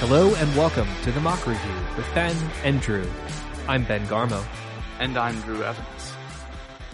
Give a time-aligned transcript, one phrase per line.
[0.00, 2.34] Hello and welcome to the Mock Review with Ben
[2.64, 3.06] and Drew.
[3.68, 4.42] I'm Ben Garmo.
[4.98, 6.12] And I'm Drew Evans.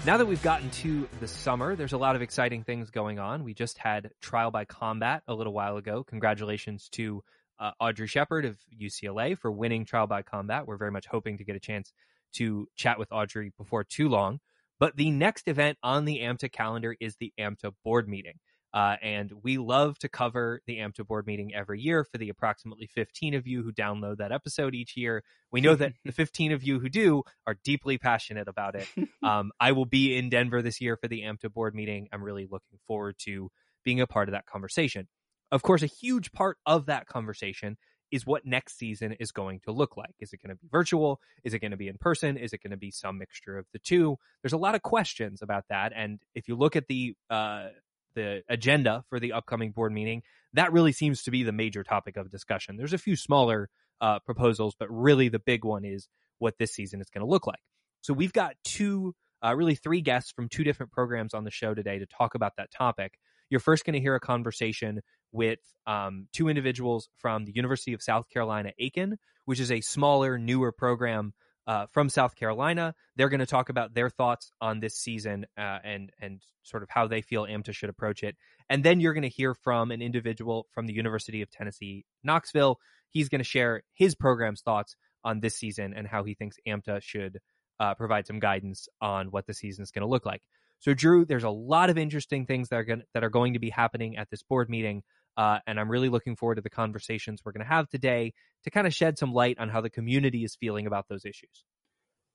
[0.04, 3.44] Now that we've gotten to the summer, there's a lot of exciting things going on.
[3.44, 6.02] We just had Trial by Combat a little while ago.
[6.02, 7.22] Congratulations to
[7.60, 10.66] uh, Audrey Shepard of UCLA for winning Trial by Combat.
[10.66, 11.92] We're very much hoping to get a chance
[12.32, 14.40] to chat with Audrey before too long.
[14.80, 18.40] But the next event on the AMTA calendar is the AMTA board meeting.
[18.76, 22.86] Uh, and we love to cover the AMTA board meeting every year for the approximately
[22.86, 25.24] 15 of you who download that episode each year.
[25.50, 28.86] We know that the 15 of you who do are deeply passionate about it.
[29.22, 32.06] Um, I will be in Denver this year for the AMTA board meeting.
[32.12, 33.50] I'm really looking forward to
[33.82, 35.08] being a part of that conversation.
[35.50, 37.76] Of course, a huge part of that conversation
[38.12, 40.14] is what next season is going to look like.
[40.20, 41.20] Is it going to be virtual?
[41.42, 42.36] Is it going to be in person?
[42.36, 44.16] Is it going to be some mixture of the two?
[44.42, 45.92] There's a lot of questions about that.
[45.96, 47.68] And if you look at the uh,
[48.16, 50.22] the agenda for the upcoming board meeting,
[50.54, 52.76] that really seems to be the major topic of discussion.
[52.76, 53.68] There's a few smaller
[54.00, 56.08] uh, proposals, but really the big one is
[56.38, 57.60] what this season is going to look like.
[58.00, 59.14] So we've got two,
[59.44, 62.56] uh, really three guests from two different programs on the show today to talk about
[62.56, 63.18] that topic.
[63.48, 65.00] You're first going to hear a conversation
[65.32, 70.38] with um, two individuals from the University of South Carolina Aiken, which is a smaller,
[70.38, 71.32] newer program
[71.66, 72.94] uh, from South Carolina.
[73.16, 76.88] They're going to talk about their thoughts on this season uh, and and sort of
[76.90, 78.36] how they feel AMTA should approach it.
[78.68, 82.78] And then you're going to hear from an individual from the University of Tennessee Knoxville.
[83.10, 87.02] He's going to share his program's thoughts on this season and how he thinks AMTA
[87.02, 87.38] should
[87.80, 90.42] uh, provide some guidance on what the season is going to look like.
[90.78, 93.58] So, Drew, there's a lot of interesting things that are going that are going to
[93.58, 95.02] be happening at this board meeting.
[95.36, 98.32] Uh, and I'm really looking forward to the conversations we're going to have today
[98.64, 101.64] to kind of shed some light on how the community is feeling about those issues.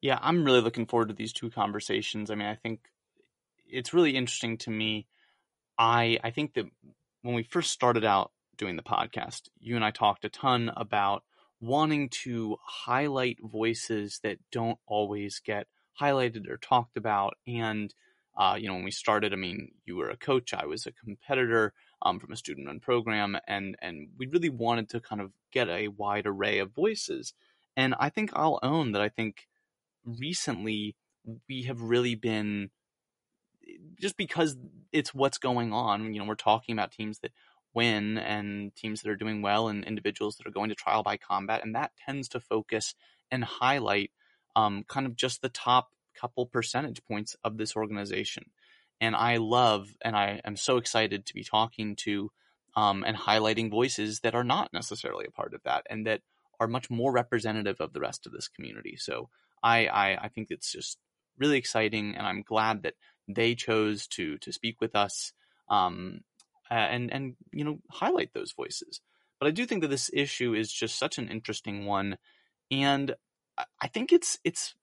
[0.01, 2.31] Yeah, I'm really looking forward to these two conversations.
[2.31, 2.81] I mean, I think
[3.67, 5.07] it's really interesting to me.
[5.77, 6.65] I I think that
[7.21, 11.23] when we first started out doing the podcast, you and I talked a ton about
[11.59, 15.67] wanting to highlight voices that don't always get
[15.99, 17.35] highlighted or talked about.
[17.47, 17.93] And
[18.37, 20.91] uh, you know, when we started, I mean, you were a coach, I was a
[20.91, 25.31] competitor um, from a student run program, and and we really wanted to kind of
[25.51, 27.33] get a wide array of voices.
[27.75, 29.01] And I think I'll own that.
[29.01, 29.47] I think
[30.05, 30.95] recently
[31.47, 32.71] we have really been
[33.99, 34.57] just because
[34.91, 36.13] it's what's going on.
[36.13, 37.31] You know, we're talking about teams that
[37.73, 41.17] win and teams that are doing well and individuals that are going to trial by
[41.17, 42.95] combat, and that tends to focus
[43.29, 44.11] and highlight
[44.55, 48.45] um, kind of just the top couple percentage points of this organization
[49.01, 52.31] and I love and I am so excited to be talking to
[52.75, 56.21] um, and highlighting voices that are not necessarily a part of that and that
[56.59, 58.95] are much more representative of the rest of this community.
[58.95, 59.29] So
[59.63, 60.99] I, I, I think it's just
[61.37, 62.93] really exciting, and I'm glad that
[63.27, 65.33] they chose to to speak with us
[65.69, 66.21] um,
[66.69, 69.01] and and you know highlight those voices.
[69.39, 72.17] But I do think that this issue is just such an interesting one,
[72.69, 73.15] and
[73.81, 74.75] I think it's it's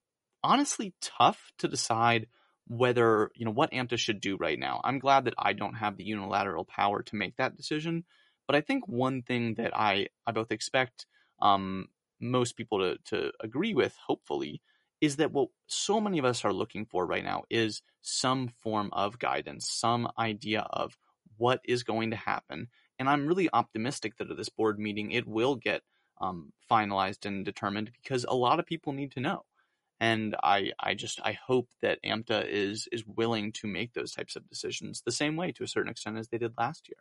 [0.43, 2.27] honestly tough to decide
[2.69, 4.81] whether you know what AMTA should do right now.
[4.85, 8.05] I'm glad that I don't have the unilateral power to make that decision,
[8.47, 11.07] but I think one thing that I I both expect
[11.41, 11.89] um,
[12.21, 14.61] most people to to agree with, hopefully,
[15.01, 18.91] is that what so many of us are looking for right now is some form
[18.93, 20.97] of guidance, some idea of
[21.39, 22.69] what is going to happen.
[22.99, 25.83] And I'm really optimistic that at this board meeting it will get
[26.21, 29.45] um, finalized and determined because a lot of people need to know
[30.01, 34.37] and I I just I hope that AMTA is is willing to make those types
[34.37, 36.99] of decisions the same way to a certain extent as they did last year.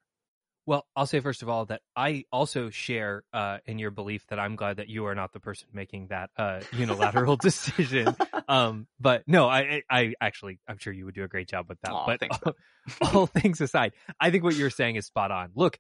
[0.66, 4.38] Well, I'll say first of all that I also share uh, in your belief that
[4.38, 8.13] I'm glad that you are not the person making that uh, unilateral decision.
[8.50, 11.79] Um, but no, I, I actually, I'm sure you would do a great job with
[11.84, 11.91] that.
[11.94, 12.56] Aw, but
[13.02, 15.52] all, all things aside, I think what you're saying is spot on.
[15.56, 15.79] Look,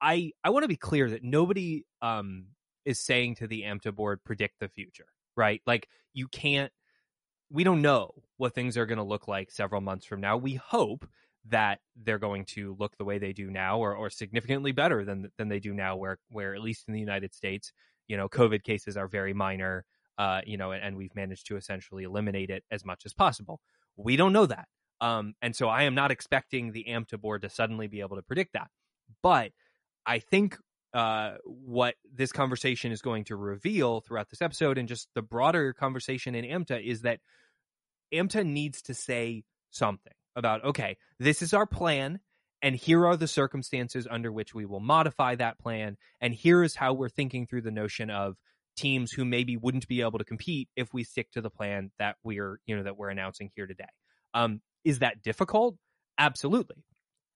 [0.00, 2.46] I I want to be clear that nobody um,
[2.84, 5.60] is saying to the AMTA board predict the future right?
[5.66, 6.72] Like you can't
[7.50, 10.36] we don't know what things are going to look like several months from now.
[10.38, 11.06] We hope
[11.48, 15.30] that they're going to look the way they do now or, or significantly better than
[15.36, 17.72] than they do now where where at least in the United States,
[18.08, 19.84] you know, COVID cases are very minor,
[20.18, 23.60] uh, you know, and, and we've managed to essentially eliminate it as much as possible.
[23.96, 24.68] We don't know that.
[25.00, 28.22] Um, and so I am not expecting the AMTA board to suddenly be able to
[28.22, 28.68] predict that.
[29.22, 29.50] But
[30.06, 30.56] I think
[30.94, 35.72] uh, what this conversation is going to reveal throughout this episode and just the broader
[35.72, 37.20] conversation in AMTA is that
[38.12, 42.20] AMTA needs to say something about, okay, this is our plan,
[42.60, 46.76] and here are the circumstances under which we will modify that plan, and here is
[46.76, 48.36] how we're thinking through the notion of
[48.76, 52.16] teams who maybe wouldn't be able to compete if we stick to the plan that
[52.22, 53.84] we're, you know, that we're announcing here today.
[54.34, 55.76] Um, is that difficult?
[56.18, 56.76] Absolutely.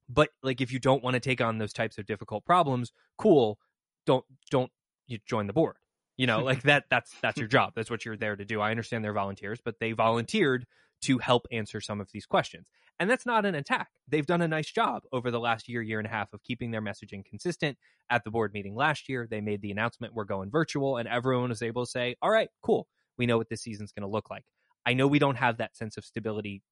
[0.08, 3.58] But like if you don't want to take on those types of difficult problems, cool.
[4.06, 4.70] Don't don't
[5.06, 5.76] you join the board.
[6.16, 7.72] You know, like that that's that's your job.
[7.74, 8.60] That's what you're there to do.
[8.60, 10.66] I understand they're volunteers, but they volunteered
[11.02, 12.68] to help answer some of these questions.
[12.98, 13.88] And that's not an attack.
[14.08, 16.70] They've done a nice job over the last year, year and a half of keeping
[16.70, 17.76] their messaging consistent.
[18.08, 21.50] At the board meeting last year, they made the announcement we're going virtual, and everyone
[21.50, 22.86] was able to say, all right, cool.
[23.18, 24.44] We know what this season's going to look like.
[24.86, 26.62] I know we don't have that sense of stability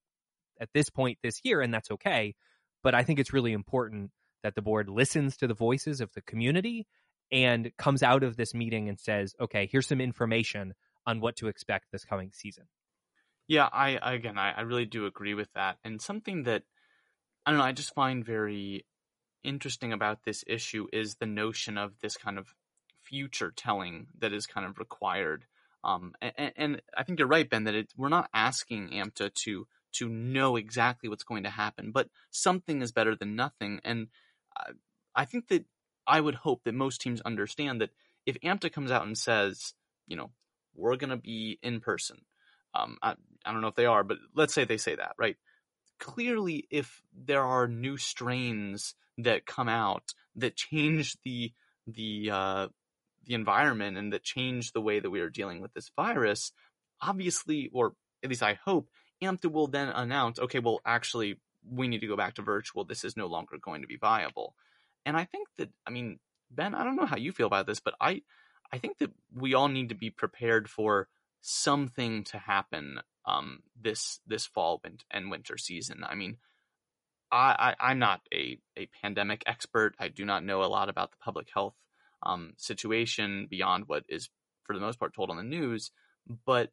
[0.60, 2.34] at this point this year, and that's okay.
[2.84, 4.12] But I think it's really important
[4.44, 6.86] that the board listens to the voices of the community
[7.32, 10.74] and comes out of this meeting and says, okay, here's some information
[11.06, 12.64] on what to expect this coming season.
[13.48, 15.78] Yeah, I again, I, I really do agree with that.
[15.82, 16.62] And something that
[17.44, 18.86] I don't know, I just find very
[19.42, 22.54] interesting about this issue is the notion of this kind of
[23.02, 25.44] future telling that is kind of required.
[25.82, 29.66] Um, and, and I think you're right, Ben, that it, we're not asking AMTA to
[29.94, 33.80] to know exactly what's going to happen, but something is better than nothing.
[33.84, 34.08] And
[35.14, 35.64] I, think that
[36.06, 37.90] I would hope that most teams understand that
[38.26, 39.74] if AMTA comes out and says,
[40.06, 40.30] you know,
[40.74, 42.18] we're going to be in person,
[42.74, 43.14] um, I,
[43.44, 45.36] I don't know if they are, but let's say they say that, right?
[46.00, 51.52] Clearly, if there are new strains that come out that change the
[51.86, 52.68] the uh,
[53.26, 56.52] the environment and that change the way that we are dealing with this virus,
[57.00, 58.88] obviously, or at least I hope,
[59.24, 61.38] AMTA will then announce, okay, well, actually,
[61.68, 62.84] we need to go back to virtual.
[62.84, 64.54] This is no longer going to be viable.
[65.06, 66.18] And I think that, I mean,
[66.50, 68.22] Ben, I don't know how you feel about this, but I,
[68.72, 71.08] I think that we all need to be prepared for
[71.40, 76.04] something to happen um, this this fall and winter season.
[76.06, 76.38] I mean,
[77.30, 79.94] I, I am not a a pandemic expert.
[79.98, 81.74] I do not know a lot about the public health
[82.22, 84.28] um, situation beyond what is
[84.64, 85.90] for the most part told on the news,
[86.46, 86.70] but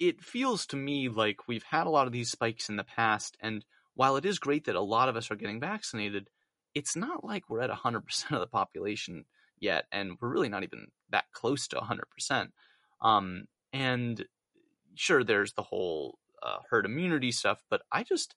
[0.00, 3.36] it feels to me like we've had a lot of these spikes in the past,
[3.40, 3.64] and
[3.94, 6.28] while it is great that a lot of us are getting vaccinated,
[6.74, 9.26] it's not like we're at 100% of the population
[9.60, 12.48] yet, and we're really not even that close to 100%.
[13.02, 14.24] Um, and
[14.94, 18.34] sure, there's the whole uh, herd immunity stuff, but I just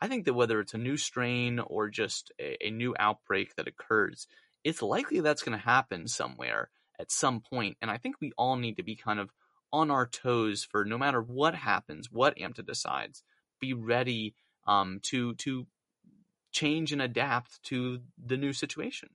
[0.00, 3.68] I think that whether it's a new strain or just a, a new outbreak that
[3.68, 4.26] occurs,
[4.64, 8.56] it's likely that's going to happen somewhere at some point, and I think we all
[8.56, 9.30] need to be kind of
[9.72, 13.22] on our toes for no matter what happens, what AMTA decides,
[13.60, 14.34] be ready
[14.66, 15.66] um, to to
[16.52, 19.08] change and adapt to the new situation.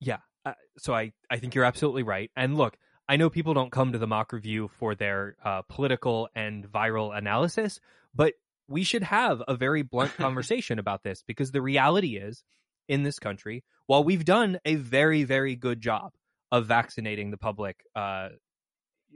[0.00, 2.30] Yeah, uh, so I I think you're absolutely right.
[2.36, 2.76] And look,
[3.08, 7.16] I know people don't come to the mock review for their uh, political and viral
[7.16, 7.80] analysis,
[8.14, 8.34] but
[8.68, 12.44] we should have a very blunt conversation about this because the reality is
[12.88, 16.12] in this country, while we've done a very, very good job
[16.52, 18.28] of vaccinating the public, uh,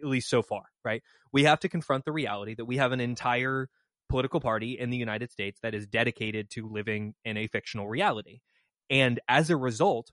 [0.02, 1.02] at least so far, right?
[1.32, 3.68] We have to confront the reality that we have an entire
[4.08, 8.40] political party in the United States that is dedicated to living in a fictional reality.
[8.90, 10.10] And as a result,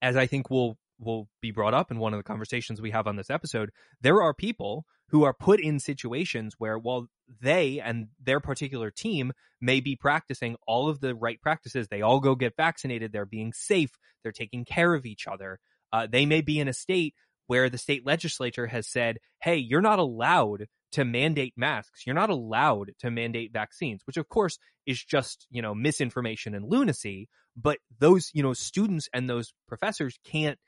[0.00, 3.06] as I think we'll will be brought up in one of the conversations we have
[3.06, 3.70] on this episode,
[4.02, 7.06] there are people who are put in situations where while
[7.40, 12.20] they and their particular team may be practicing all of the right practices, they all
[12.20, 13.90] go get vaccinated, they're being safe,
[14.22, 15.58] they're taking care of each other.
[15.92, 17.14] Uh, they may be in a state
[17.50, 22.06] where the state legislature has said, hey, you're not allowed to mandate masks.
[22.06, 24.56] You're not allowed to mandate vaccines, which of course
[24.86, 27.28] is just, you know, misinformation and lunacy.
[27.56, 30.60] But those, you know, students and those professors can't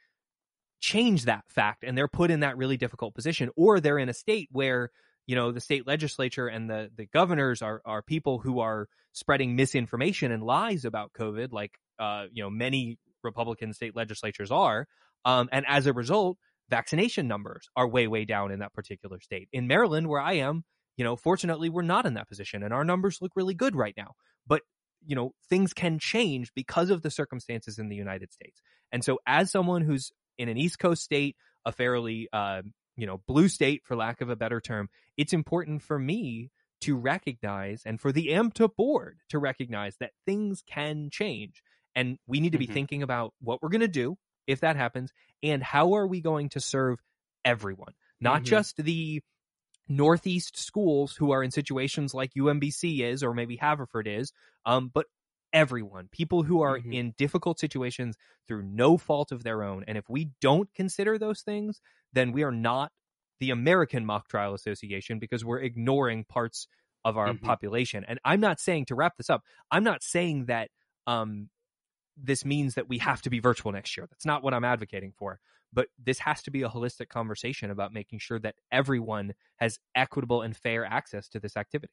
[0.81, 4.13] change that fact and they're put in that really difficult position or they're in a
[4.13, 4.91] state where
[5.29, 9.55] you know the state legislature and the the governors are are people who are spreading
[9.55, 14.89] misinformation and lies about covid like uh you know many republican state legislatures are
[15.25, 16.37] um and as a result
[16.73, 19.49] vaccination numbers are way way down in that particular state.
[19.53, 20.65] In maryland where i am
[20.97, 23.95] you know fortunately we're not in that position and our numbers look really good right
[23.97, 24.13] now.
[24.47, 24.63] But
[25.05, 28.61] you know things can change because of the circumstances in the united states.
[28.91, 32.63] And so as someone who's in an East Coast state, a fairly uh,
[32.97, 36.51] you know blue state, for lack of a better term, it's important for me
[36.83, 41.63] to recognize and for the AMTA board to recognize that things can change,
[41.95, 42.75] and we need to be mm-hmm.
[42.75, 46.51] thinking about what we're going to do if that happens, and how are we going
[46.51, 46.99] to serve
[47.45, 48.45] everyone, not mm-hmm.
[48.45, 49.23] just the
[49.89, 54.33] Northeast schools who are in situations like UMBC is, or maybe Haverford is,
[54.65, 55.07] um, but
[55.53, 56.93] everyone, people who are mm-hmm.
[56.93, 58.17] in difficult situations
[58.49, 59.85] through no fault of their own.
[59.87, 61.81] And if we don't consider those things,
[62.13, 62.91] then we are not
[63.41, 66.69] the American Mock Trial Association because we're ignoring parts
[67.05, 67.45] of our mm-hmm.
[67.45, 68.05] population.
[68.07, 70.71] And I'm not saying to wrap this up, I'm not saying that
[71.07, 71.49] um,
[72.17, 74.07] this means that we have to be virtual next year.
[74.11, 75.41] That's not what I'm advocating for.
[75.73, 80.43] But this has to be a holistic conversation about making sure that everyone has equitable
[80.43, 81.93] and fair access to this activity.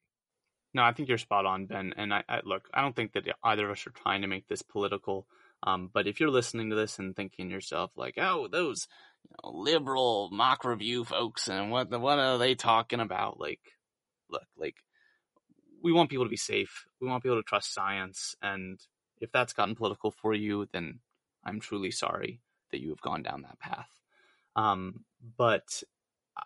[0.74, 1.94] No, I think you're spot on, Ben.
[1.98, 4.48] And I, I, look, I don't think that either of us are trying to make
[4.48, 5.26] this political.
[5.64, 8.88] Um, but if you're listening to this and thinking yourself like, oh, those,
[9.24, 13.40] you know, liberal mock review folks and what the, what are they talking about?
[13.40, 13.62] Like,
[14.30, 14.76] look, like
[15.82, 16.86] we want people to be safe.
[17.02, 18.36] We want people to trust science.
[18.42, 18.80] And
[19.20, 21.00] if that's gotten political for you, then
[21.44, 23.90] I'm truly sorry that you have gone down that path.
[24.56, 25.06] Um,
[25.38, 25.84] but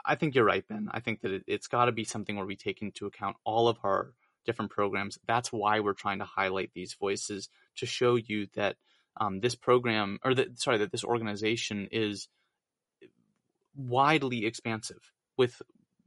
[0.05, 0.89] I think you're right, Ben.
[0.91, 3.67] I think that it, has got to be something where we take into account all
[3.67, 4.13] of our
[4.45, 5.19] different programs.
[5.27, 8.75] That's why we're trying to highlight these voices to show you that
[9.17, 12.27] um, this program, or that sorry, that this organization is
[13.75, 15.61] widely expansive with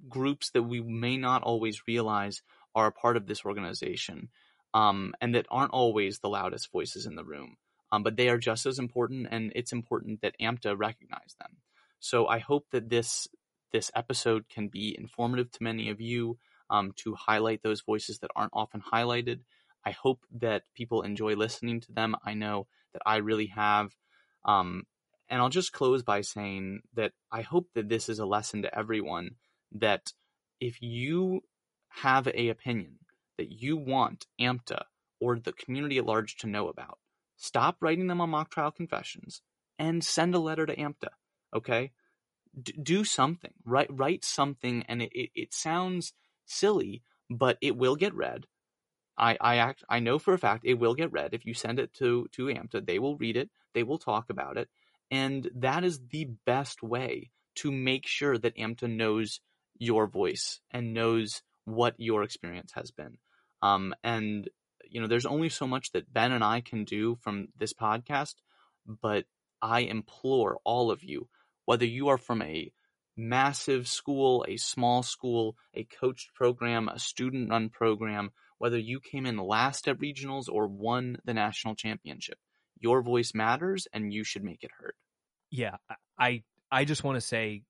[0.09, 2.43] groups that we may not always realize
[2.75, 4.29] are a part of this organization,
[4.75, 7.57] um, and that aren't always the loudest voices in the room.
[7.93, 11.59] Um, but they are just as important, and it's important that AMTA recognize them.
[12.01, 13.29] So I hope that this
[13.73, 16.39] this episode can be informative to many of you
[16.71, 19.41] um, to highlight those voices that aren't often highlighted.
[19.85, 22.17] I hope that people enjoy listening to them.
[22.25, 23.93] I know that I really have.
[24.45, 24.85] Um,
[25.29, 28.79] and I'll just close by saying that I hope that this is a lesson to
[28.79, 29.33] everyone
[29.73, 30.13] that
[30.61, 31.43] if you
[31.89, 32.99] have a opinion
[33.39, 34.85] that you want AMTA
[35.21, 36.99] or the community at large to know about,
[37.37, 39.43] stop writing them on mock trial confessions
[39.79, 41.09] and send a letter to AMTA.
[41.55, 41.93] Okay,
[42.61, 43.53] D- do something.
[43.65, 46.13] Write write something, and it, it, it sounds
[46.47, 48.47] silly, but it will get read.
[49.19, 51.33] I, I act I know for a fact it will get read.
[51.33, 54.57] If you send it to to AMTA, they will read it, they will talk about
[54.57, 54.69] it,
[55.11, 59.41] and that is the best way to make sure that AMTA knows
[59.79, 63.19] your voice and knows what your experience has been.
[63.63, 64.49] Um, and
[64.89, 68.35] you know, there's only so much that Ben and I can do from this podcast,
[68.87, 69.25] but
[69.61, 71.29] I implore all of you,
[71.65, 72.73] whether you are from a
[73.17, 79.27] massive school, a small school, a coached program, a student run program, whether you came
[79.27, 82.39] in last at regionals or won the national championship.
[82.79, 84.95] Your voice matters and you should make it heard.
[85.51, 85.77] Yeah,
[86.19, 87.63] I I just want to say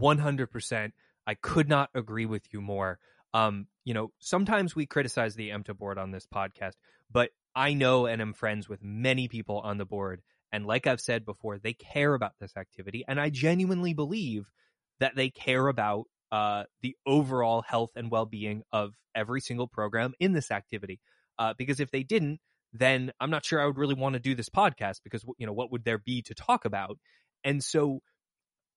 [0.00, 0.92] 100%
[1.26, 2.98] I could not agree with you more.
[3.32, 6.74] Um, you know, sometimes we criticize the AMTA board on this podcast,
[7.10, 10.22] but I know and am friends with many people on the board
[10.52, 14.46] and like I've said before, they care about this activity and I genuinely believe
[14.98, 20.32] that they care about uh, the overall health and well-being of every single program in
[20.32, 21.00] this activity.
[21.38, 22.40] Uh, because if they didn't,
[22.72, 25.52] then I'm not sure I would really want to do this podcast because you know
[25.52, 26.98] what would there be to talk about?
[27.42, 28.02] And so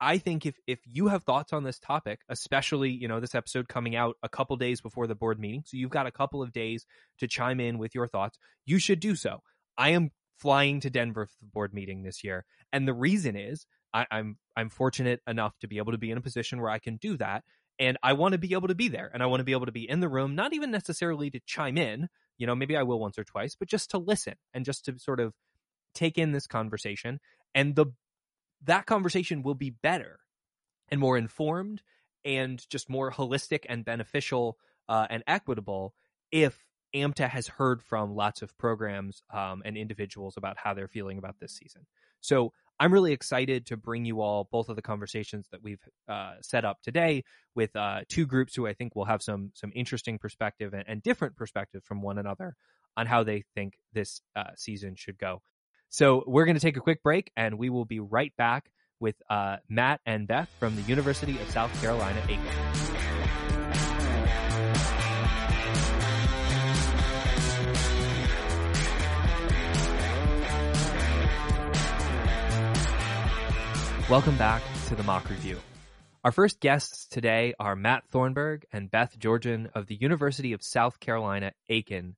[0.03, 3.69] I think if if you have thoughts on this topic, especially you know this episode
[3.69, 6.51] coming out a couple days before the board meeting, so you've got a couple of
[6.51, 6.86] days
[7.19, 9.39] to chime in with your thoughts, you should do so.
[9.77, 13.65] I am flying to Denver for the board meeting this year, and the reason is
[13.93, 16.79] I, I'm I'm fortunate enough to be able to be in a position where I
[16.79, 17.43] can do that.
[17.79, 19.65] And I want to be able to be there and I want to be able
[19.65, 22.07] to be in the room, not even necessarily to chime in,
[22.38, 25.00] you know, maybe I will once or twice, but just to listen and just to
[25.00, 25.33] sort of
[25.95, 27.19] take in this conversation.
[27.55, 27.88] And the
[28.65, 30.20] that conversation will be better
[30.89, 31.82] and more informed
[32.25, 35.93] and just more holistic and beneficial uh, and equitable
[36.32, 36.58] if
[36.96, 41.39] AMTA has heard from lots of programs um, and individuals about how they're feeling about
[41.39, 41.86] this season.
[42.22, 46.36] So I'm really excited to bring you all both of the conversations that we've uh,
[46.41, 47.24] set up today
[47.55, 51.03] with uh, two groups who I think will have some some interesting perspective and, and
[51.03, 52.55] different perspective from one another
[52.96, 55.41] on how they think this uh, season should go.
[55.93, 59.13] So we're going to take a quick break, and we will be right back with
[59.29, 62.43] uh, Matt and Beth from the University of South Carolina Aiken.
[74.09, 75.59] Welcome back to the Mock Review.
[76.23, 81.00] Our first guests today are Matt Thornburg and Beth Georgian of the University of South
[81.00, 82.15] Carolina, Aiken,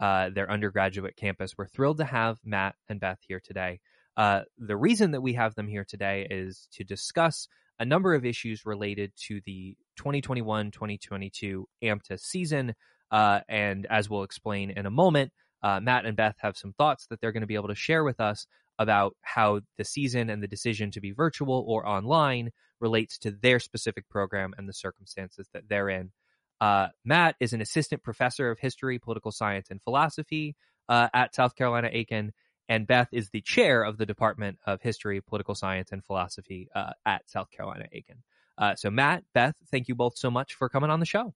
[0.00, 1.56] uh, their undergraduate campus.
[1.56, 3.80] We're thrilled to have Matt and Beth here today.
[4.16, 8.24] Uh, the reason that we have them here today is to discuss a number of
[8.24, 12.74] issues related to the 2021 2022 AMTA season.
[13.10, 17.06] Uh, and as we'll explain in a moment, uh, Matt and Beth have some thoughts
[17.06, 18.46] that they're going to be able to share with us
[18.78, 22.50] about how the season and the decision to be virtual or online
[22.80, 26.12] relates to their specific program and the circumstances that they're in.
[26.60, 30.56] Uh, Matt is an assistant professor of history, political science, and philosophy
[30.88, 32.32] uh, at South Carolina Aiken,
[32.68, 36.92] and Beth is the chair of the Department of History, Political Science, and Philosophy uh,
[37.06, 38.22] at South Carolina Aiken.
[38.58, 41.34] Uh, so, Matt, Beth, thank you both so much for coming on the show.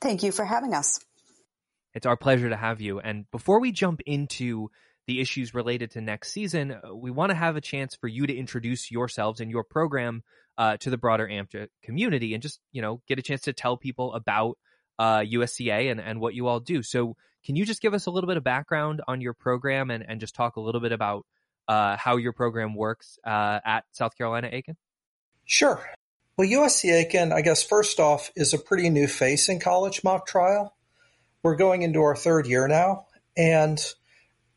[0.00, 0.98] Thank you for having us.
[1.94, 2.98] It's our pleasure to have you.
[2.98, 4.70] And before we jump into
[5.06, 8.26] the issues related to next season, uh, we want to have a chance for you
[8.26, 10.22] to introduce yourselves and your program
[10.58, 13.76] uh, to the broader AMTA community and just, you know, get a chance to tell
[13.76, 14.58] people about
[14.98, 16.82] uh, USCA and, and what you all do.
[16.82, 20.04] So can you just give us a little bit of background on your program and,
[20.06, 21.26] and just talk a little bit about
[21.68, 24.76] uh, how your program works uh, at South Carolina Aiken?
[25.44, 25.80] Sure.
[26.36, 30.26] Well, USC Aiken, I guess first off, is a pretty new face in college mock
[30.26, 30.74] trial.
[31.42, 33.80] We're going into our third year now, and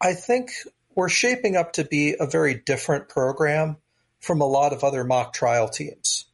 [0.02, 0.52] I think
[0.96, 3.78] we're shaping up to be a very different program
[4.20, 6.26] from a lot of other mock trial teams.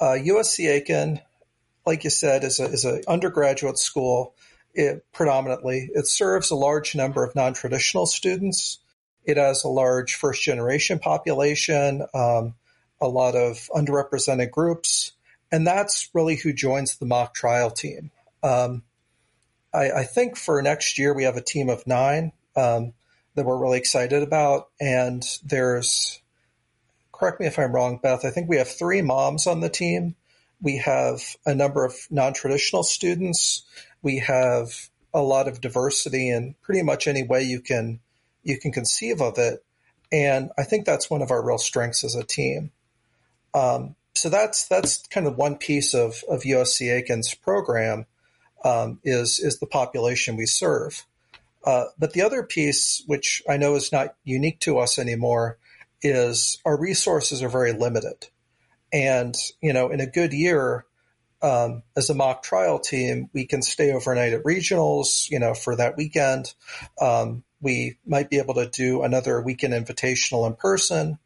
[0.00, 1.20] Uh, USC Aiken,
[1.84, 4.34] like you said, is a is an undergraduate school.
[4.74, 8.78] It, predominantly, it serves a large number of non traditional students.
[9.24, 12.54] It has a large first generation population, um,
[13.00, 15.12] a lot of underrepresented groups,
[15.50, 18.10] and that's really who joins the mock trial team.
[18.42, 18.82] Um,
[19.72, 22.92] I, I, think for next year we have a team of nine um,
[23.34, 26.20] that we're really excited about, and there's
[27.16, 28.24] correct me if I'm wrong, Beth.
[28.24, 30.14] I think we have three moms on the team.
[30.60, 33.64] We have a number of non-traditional students.
[34.02, 38.00] We have a lot of diversity in pretty much any way you can
[38.42, 39.64] you can conceive of it.
[40.12, 42.70] And I think that's one of our real strengths as a team.
[43.54, 48.06] Um, so that's that's kind of one piece of, of USC Aiken's program
[48.64, 51.04] um, is is the population we serve.
[51.64, 55.58] Uh, but the other piece, which I know is not unique to us anymore,
[56.06, 58.26] is our resources are very limited.
[58.92, 60.84] And, you know, in a good year,
[61.42, 65.76] um, as a mock trial team, we can stay overnight at regionals, you know, for
[65.76, 66.54] that weekend.
[67.00, 71.18] Um, we might be able to do another weekend invitational in person.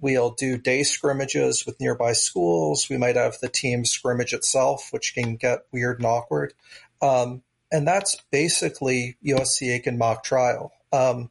[0.00, 2.88] We'll do day scrimmages with nearby schools.
[2.88, 6.52] We might have the team scrimmage itself, which can get weird and awkward.
[7.00, 10.72] Um, and that's basically USC Aiken mock trial.
[10.92, 11.30] Um,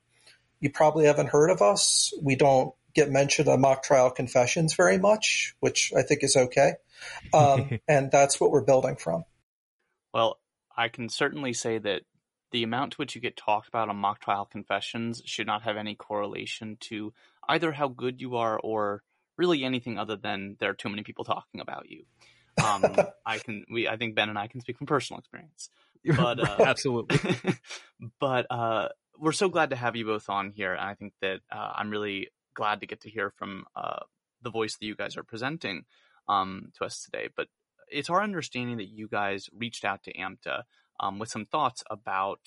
[0.60, 2.14] you probably haven't heard of us.
[2.22, 6.74] We don't get mentioned on mock trial confessions very much, which I think is okay.
[7.34, 9.24] Um, and that's what we're building from.
[10.14, 10.40] Well,
[10.76, 12.02] I can certainly say that
[12.52, 15.76] the amount to which you get talked about on mock trial confessions should not have
[15.76, 17.14] any correlation to
[17.50, 19.02] either how good you are or
[19.38, 22.04] really anything other than there are too many people talking about you.
[22.64, 25.70] Um, I can, we, I think Ben and I can speak from personal experience,
[26.06, 27.20] but uh, absolutely.
[28.20, 30.74] but uh, we're so glad to have you both on here.
[30.74, 34.00] And I think that uh, I'm really glad to get to hear from uh,
[34.42, 35.86] the voice that you guys are presenting
[36.28, 37.30] um, to us today.
[37.36, 37.48] But
[37.90, 40.64] it's our understanding that you guys reached out to AMTA
[41.00, 42.40] um, with some thoughts about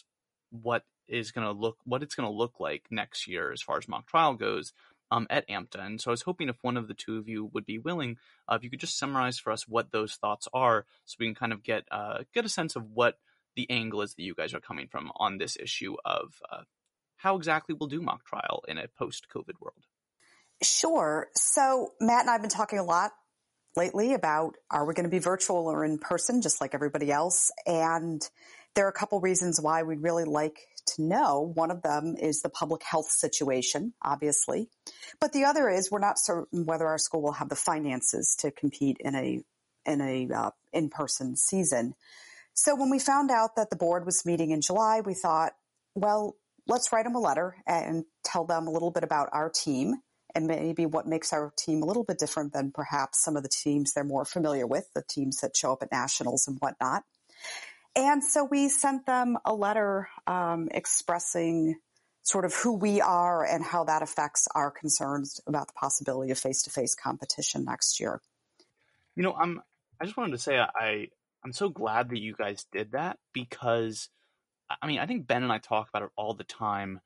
[0.51, 3.79] what is going to look, what it's going to look like next year as far
[3.79, 4.73] as mock trial goes.
[5.09, 5.79] Um, at AMTA.
[5.79, 8.17] And so I was hoping if one of the two of you would be willing,
[8.49, 11.35] uh, if you could just summarize for us what those thoughts are, so we can
[11.37, 13.17] kind of get uh, get a sense of what
[13.55, 16.63] the angle is that you guys are coming from on this issue of uh,
[17.19, 19.87] how exactly we'll do mock trial in a post COVID world.
[20.63, 21.29] Sure.
[21.35, 23.13] So, Matt and I have been talking a lot
[23.77, 27.51] lately about are we going to be virtual or in person, just like everybody else?
[27.67, 28.23] And
[28.75, 31.53] there are a couple reasons why we'd really like to know.
[31.55, 34.69] One of them is the public health situation, obviously.
[35.21, 38.51] But the other is we're not certain whether our school will have the finances to
[38.51, 39.43] compete in a
[39.85, 41.95] in a uh, in-person season.
[42.55, 45.53] So when we found out that the board was meeting in July, we thought,
[45.95, 49.95] well, let's write them a letter and tell them a little bit about our team
[50.37, 53.49] and maybe what makes our team a little bit different than perhaps some of the
[53.49, 57.03] teams they're more familiar with, the teams that show up at nationals and whatnot.
[57.97, 61.77] And so we sent them a letter um, expressing
[62.23, 66.39] sort of who we are and how that affects our concerns about the possibility of
[66.39, 68.21] face-to-face competition next year.
[69.15, 69.63] You know, I'm.
[69.99, 71.09] I just wanted to say I
[71.43, 74.11] I'm so glad that you guys did that because
[74.83, 77.01] I mean, I think Ben and I talk about it all the time.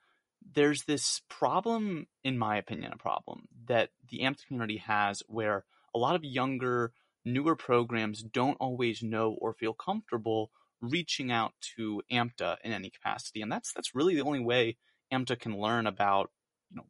[0.55, 5.99] There's this problem, in my opinion, a problem that the AMP community has where a
[5.99, 6.93] lot of younger,
[7.25, 10.51] newer programs don't always know or feel comfortable
[10.81, 13.43] reaching out to AMTA in any capacity.
[13.43, 14.77] And that's that's really the only way
[15.13, 16.31] AMTA can learn about,
[16.71, 16.87] you know,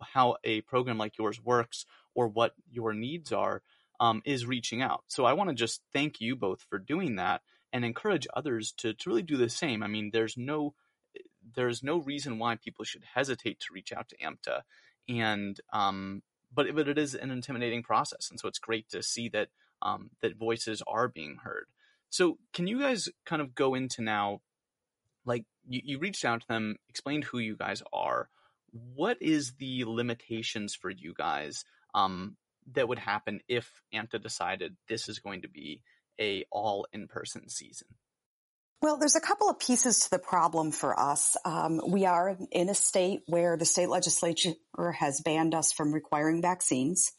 [0.00, 1.84] how a program like yours works
[2.14, 3.62] or what your needs are
[4.00, 5.04] um, is reaching out.
[5.08, 8.94] So I want to just thank you both for doing that and encourage others to,
[8.94, 9.82] to really do the same.
[9.82, 10.74] I mean, there's no
[11.54, 14.62] there's no reason why people should hesitate to reach out to AMTA,
[15.08, 16.22] and um,
[16.54, 19.48] but but it is an intimidating process, and so it's great to see that
[19.82, 21.66] um, that voices are being heard.
[22.10, 24.42] So can you guys kind of go into now,
[25.24, 28.28] like you, you reached out to them, explained who you guys are.
[28.94, 32.36] What is the limitations for you guys um,
[32.72, 35.80] that would happen if AMTA decided this is going to be
[36.20, 37.88] a all in person season?
[38.82, 41.36] Well, there's a couple of pieces to the problem for us.
[41.44, 46.42] Um, we are in a state where the state legislature has banned us from requiring
[46.42, 47.12] vaccines.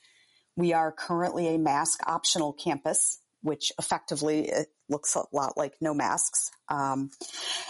[0.58, 4.52] We are currently a mask optional campus, which effectively
[4.89, 6.52] looks a lot like no masks.
[6.67, 7.12] Um,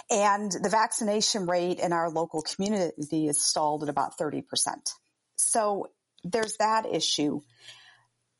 [0.09, 4.43] and the vaccination rate in our local community is stalled at about 30%.
[5.35, 5.91] So
[6.23, 7.41] there's that issue.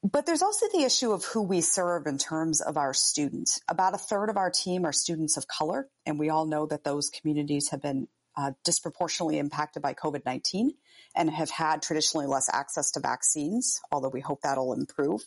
[0.04, 3.62] But there's also the issue of who we serve in terms of our students.
[3.70, 6.84] About a third of our team are students of color, and we all know that
[6.84, 10.74] those communities have been uh, disproportionately impacted by COVID 19
[11.16, 15.22] and have had traditionally less access to vaccines, although we hope that'll improve.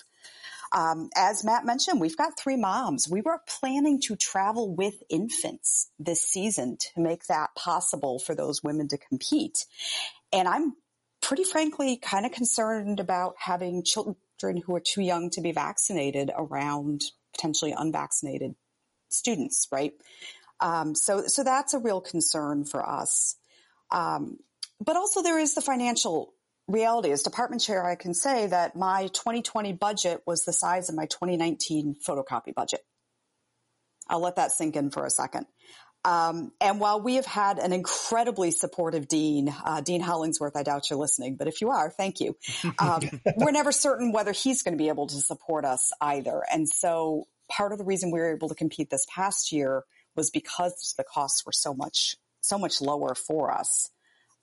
[0.72, 3.08] Um, as Matt mentioned, we've got three moms.
[3.08, 8.64] We were planning to travel with infants this season to make that possible for those
[8.64, 9.64] women to compete.
[10.32, 10.74] And I'm
[11.22, 16.30] pretty frankly kind of concerned about having children who are too young to be vaccinated
[16.36, 17.02] around
[17.34, 18.54] potentially unvaccinated
[19.08, 19.92] students, right?
[20.60, 23.36] Um, so, so that's a real concern for us.
[23.90, 24.38] Um,
[24.80, 26.34] but also there is the financial
[26.68, 27.10] reality.
[27.10, 31.06] As department chair, I can say that my 2020 budget was the size of my
[31.06, 32.80] 2019 photocopy budget.
[34.08, 35.46] I'll let that sink in for a second.
[36.06, 40.88] Um, and while we have had an incredibly supportive dean, uh, Dean Hollingsworth, I doubt
[40.88, 42.36] you're listening, but if you are, thank you.
[42.78, 43.02] Um,
[43.36, 46.42] we're never certain whether he's going to be able to support us either.
[46.48, 49.82] And so part of the reason we were able to compete this past year
[50.14, 53.90] was because the costs were so much, so much lower for us.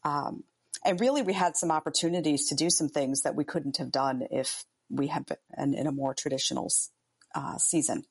[0.04, 0.44] Um,
[0.84, 4.28] and really we had some opportunities to do some things that we couldn't have done
[4.32, 6.70] if we had been in a more traditional
[7.34, 8.04] uh, season.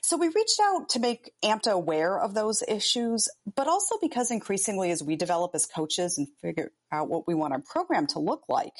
[0.00, 4.90] So we reached out to make AMTA aware of those issues, but also because increasingly
[4.90, 8.44] as we develop as coaches and figure out what we want our program to look
[8.48, 8.74] like,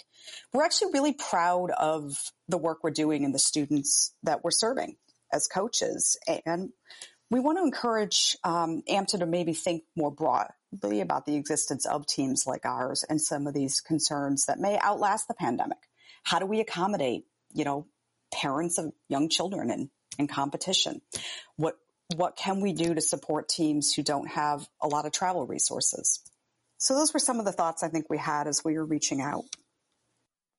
[0.52, 2.16] we're actually really proud of
[2.48, 4.96] the work we're doing and the students that we're serving
[5.32, 6.18] as coaches.
[6.46, 6.70] And
[7.30, 12.06] we want to encourage um, AMTA to maybe think more broadly about the existence of
[12.06, 15.78] teams like ours and some of these concerns that may outlast the pandemic.
[16.24, 17.86] How do we accommodate, you know,
[18.32, 21.00] parents of young children and and competition.
[21.56, 21.76] What
[22.16, 26.20] what can we do to support teams who don't have a lot of travel resources?
[26.78, 29.20] So those were some of the thoughts I think we had as we were reaching
[29.20, 29.44] out.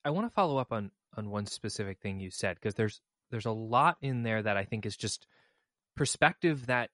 [0.05, 3.45] I want to follow up on on one specific thing you said because there's there's
[3.45, 5.27] a lot in there that I think is just
[5.95, 6.89] perspective that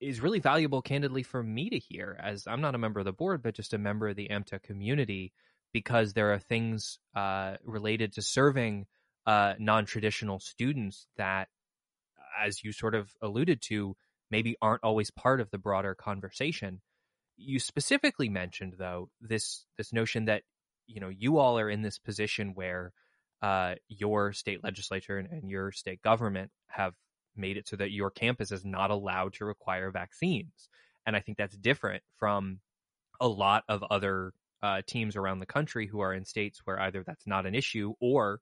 [0.00, 3.12] is really valuable candidly for me to hear as I'm not a member of the
[3.12, 5.32] board but just a member of the AMTA community
[5.72, 8.86] because there are things uh, related to serving
[9.26, 11.48] uh, non-traditional students that
[12.38, 13.96] as you sort of alluded to,
[14.30, 16.80] maybe aren't always part of the broader conversation.
[17.36, 20.42] You specifically mentioned though this this notion that
[20.86, 22.92] you know you all are in this position where
[23.42, 26.94] uh, your state legislature and, and your state government have
[27.36, 30.68] made it so that your campus is not allowed to require vaccines,
[31.06, 32.60] and I think that's different from
[33.20, 37.04] a lot of other uh, teams around the country who are in states where either
[37.06, 38.40] that's not an issue or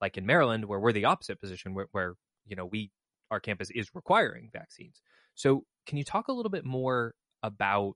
[0.00, 2.14] like in Maryland where we're the opposite position where, where
[2.46, 2.90] you know we
[3.30, 5.00] our campus is requiring vaccines.
[5.34, 7.94] So, can you talk a little bit more about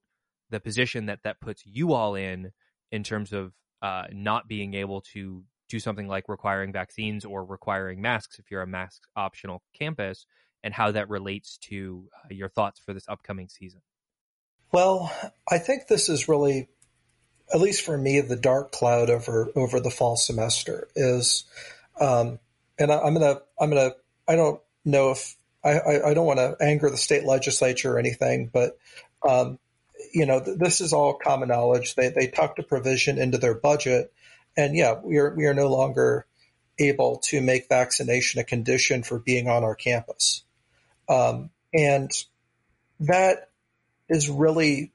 [0.50, 2.52] the position that that puts you all in
[2.92, 8.02] in terms of uh, not being able to do something like requiring vaccines or requiring
[8.02, 10.26] masks if you're a mask optional campus,
[10.62, 13.80] and how that relates to uh, your thoughts for this upcoming season?
[14.72, 15.12] Well,
[15.48, 16.68] I think this is really,
[17.52, 21.44] at least for me, the dark cloud over over the fall semester is,
[22.00, 22.38] um,
[22.78, 23.92] and I, I'm gonna I'm gonna
[24.28, 28.50] I don't know if I, I, don't want to anger the state legislature or anything,
[28.52, 28.78] but
[29.26, 29.58] um,
[30.12, 31.94] you know th- this is all common knowledge.
[31.94, 34.12] They they tucked a provision into their budget,
[34.56, 36.26] and yeah, we are we are no longer
[36.78, 40.44] able to make vaccination a condition for being on our campus,
[41.08, 42.10] um, and
[43.00, 43.50] that
[44.08, 44.92] is really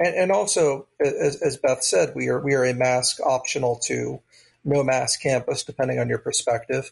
[0.00, 4.20] and, and also as, as, Beth said, we are we are a mask optional to
[4.64, 6.90] no mask campus, depending on your perspective,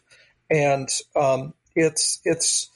[0.49, 2.69] and um, it's it's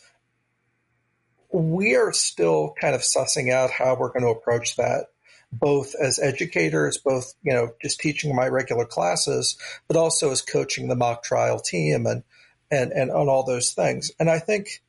[1.52, 5.06] we are still kind of sussing out how we're going to approach that
[5.52, 9.56] both as educators both you know just teaching my regular classes
[9.88, 12.24] but also as coaching the mock trial team and
[12.72, 14.12] and and on all those things.
[14.20, 14.82] And i think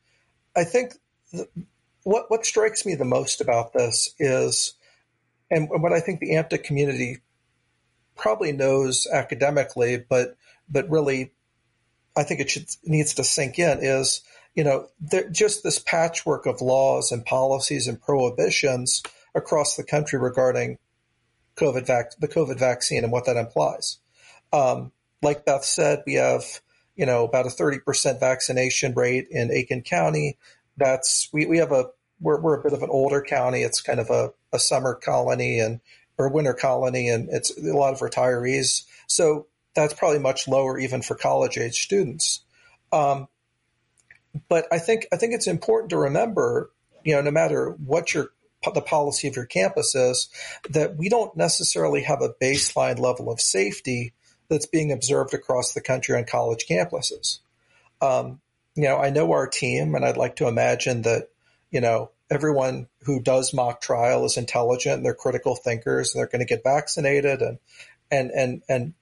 [0.55, 0.93] i think
[2.03, 4.73] what what strikes me the most about this is
[5.51, 7.19] and what i think the AMTA community
[8.15, 10.35] probably knows academically but
[10.67, 11.31] but really
[12.15, 14.21] I think it should needs to sink in is
[14.53, 14.87] you know
[15.31, 20.77] just this patchwork of laws and policies and prohibitions across the country regarding
[21.57, 23.97] COVID vac- the COVID vaccine and what that implies.
[24.53, 26.43] Um, like Beth said, we have
[26.95, 30.37] you know about a thirty percent vaccination rate in Aiken County.
[30.77, 33.61] That's we, we have a we're, we're a bit of an older county.
[33.61, 35.81] It's kind of a, a summer colony and
[36.17, 38.83] or winter colony, and it's a lot of retirees.
[39.07, 42.41] So that's probably much lower even for college age students.
[42.91, 43.27] Um,
[44.49, 46.71] but I think I think it's important to remember,
[47.03, 48.31] you know, no matter what your
[48.73, 50.29] the policy of your campus is,
[50.71, 54.13] that we don't necessarily have a baseline level of safety
[54.49, 57.39] that's being observed across the country on college campuses.
[58.01, 58.41] Um,
[58.75, 61.29] you know, I know our team, and I'd like to imagine that,
[61.71, 66.27] you know, everyone who does mock trial is intelligent and they're critical thinkers and they're
[66.27, 67.59] going to get vaccinated and
[68.11, 68.93] and and and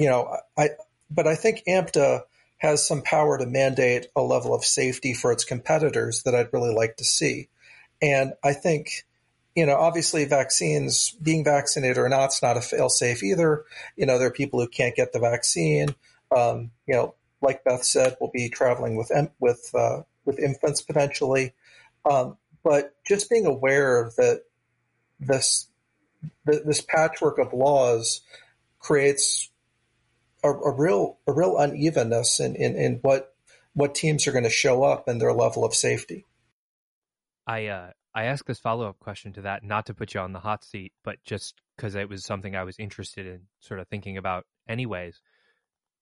[0.00, 0.70] you know I
[1.10, 2.22] but I think AMTA
[2.58, 6.74] has some power to mandate a level of safety for its competitors that I'd really
[6.74, 7.48] like to see.
[8.02, 9.06] And I think,
[9.56, 13.64] you know, obviously vaccines, being vaccinated or not, it's not a fail safe either.
[13.96, 15.94] You know, there are people who can't get the vaccine.
[16.34, 19.10] Um, you know, like Beth said, we'll be traveling with
[19.40, 21.54] with uh, with infants potentially.
[22.08, 24.42] Um, but just being aware that
[25.18, 25.66] this
[26.44, 28.20] this patchwork of laws
[28.78, 29.50] creates
[30.42, 33.34] a, a real a real unevenness in, in, in what
[33.74, 36.26] what teams are going to show up and their level of safety.
[37.46, 40.32] I uh, I asked this follow up question to that not to put you on
[40.32, 43.88] the hot seat, but just because it was something I was interested in, sort of
[43.88, 44.46] thinking about.
[44.68, 45.20] Anyways,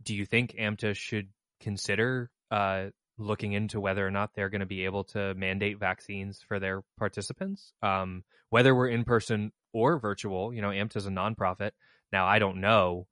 [0.02, 1.28] do you think AMTA should
[1.60, 2.86] consider uh,
[3.18, 6.82] looking into whether or not they're going to be able to mandate vaccines for their
[6.98, 10.52] participants, um, whether we're in person or virtual?
[10.52, 11.72] You know, AMTA is a nonprofit.
[12.10, 13.06] Now, I don't know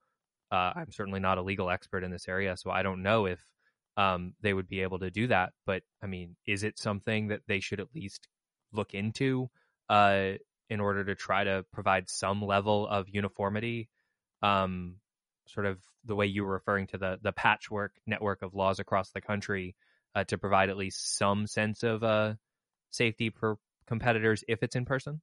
[0.50, 3.40] uh, I'm certainly not a legal expert in this area, so I don't know if
[3.96, 5.52] um, they would be able to do that.
[5.64, 8.28] But I mean, is it something that they should at least
[8.72, 9.48] look into
[9.88, 10.32] uh,
[10.68, 13.88] in order to try to provide some level of uniformity?
[14.42, 14.96] Um,
[15.46, 19.10] sort of the way you were referring to the the patchwork network of laws across
[19.10, 19.74] the country
[20.14, 22.34] uh, to provide at least some sense of uh,
[22.90, 25.20] safety for competitors if it's in person.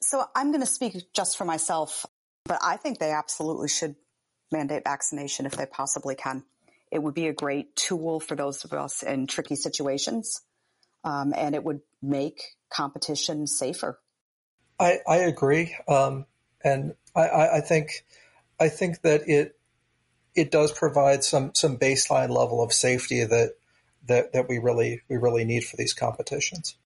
[0.00, 2.06] So I'm going to speak just for myself,
[2.44, 3.94] but I think they absolutely should
[4.52, 6.44] mandate vaccination if they possibly can.
[6.90, 10.42] It would be a great tool for those of us in tricky situations,
[11.04, 13.98] um, and it would make competition safer.
[14.78, 16.26] I, I agree, um,
[16.62, 18.04] and I, I, think
[18.60, 19.56] I think that it
[20.34, 23.54] it does provide some some baseline level of safety that
[24.06, 26.76] that that we really we really need for these competitions.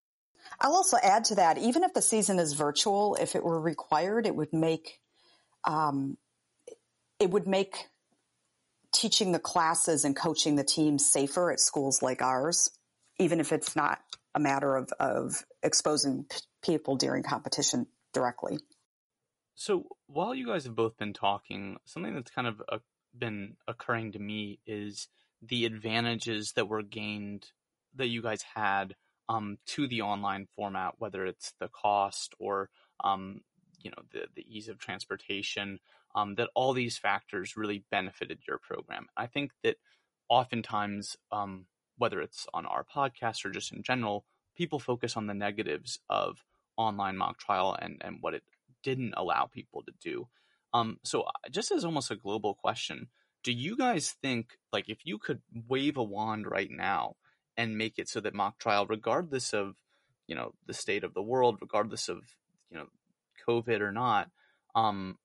[0.60, 4.26] I'll also add to that, even if the season is virtual, if it were required,
[4.26, 5.00] it would make
[5.64, 6.16] um,
[7.18, 7.88] it would make
[8.92, 12.70] teaching the classes and coaching the teams safer at schools like ours,
[13.18, 13.98] even if it's not
[14.34, 18.58] a matter of, of exposing p- people during competition directly.
[19.54, 22.78] So while you guys have both been talking, something that's kind of uh,
[23.18, 25.08] been occurring to me is
[25.42, 27.46] the advantages that were gained
[27.94, 28.94] that you guys had
[29.28, 32.70] um, to the online format, whether it's the cost or
[33.02, 33.40] um,
[33.82, 35.78] you know the the ease of transportation
[36.16, 39.06] um, that all these factors really benefited your program.
[39.16, 39.76] I think that
[40.28, 41.66] oftentimes, um,
[41.98, 44.24] whether it's on our podcast or just in general,
[44.56, 46.42] people focus on the negatives of
[46.76, 48.42] online mock trial and, and what it
[48.82, 50.26] didn't allow people to do.
[50.72, 53.08] Um, so, uh, just as almost a global question,
[53.44, 57.16] do you guys think, like, if you could wave a wand right now
[57.56, 59.76] and make it so that mock trial, regardless of,
[60.26, 62.18] you know, the state of the world, regardless of,
[62.70, 62.86] you know,
[63.48, 64.30] COVID or not,
[64.74, 65.16] um,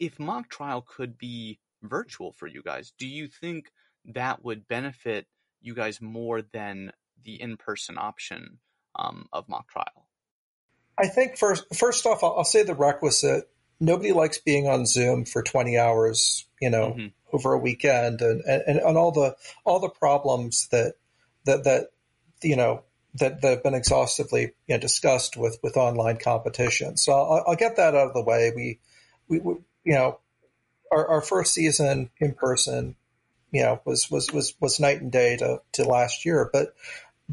[0.00, 3.70] if mock trial could be virtual for you guys, do you think
[4.06, 5.26] that would benefit
[5.60, 8.58] you guys more than the in-person option
[8.98, 10.08] um, of mock trial?
[10.98, 13.48] I think first, first off, I'll, I'll, say the requisite.
[13.78, 17.06] Nobody likes being on Zoom for 20 hours, you know, mm-hmm.
[17.32, 20.94] over a weekend, and, and, and all the all the problems that
[21.46, 21.88] that that
[22.42, 22.82] you know
[23.14, 26.98] that, that have been exhaustively you know, discussed with with online competition.
[26.98, 28.52] So I'll, I'll, get that out of the way.
[28.54, 28.80] We
[29.28, 29.38] we,
[29.84, 30.18] you know,
[30.92, 32.96] our, our first season in person,
[33.52, 36.48] you know, was, was, was, was night and day to, to last year.
[36.52, 36.74] But,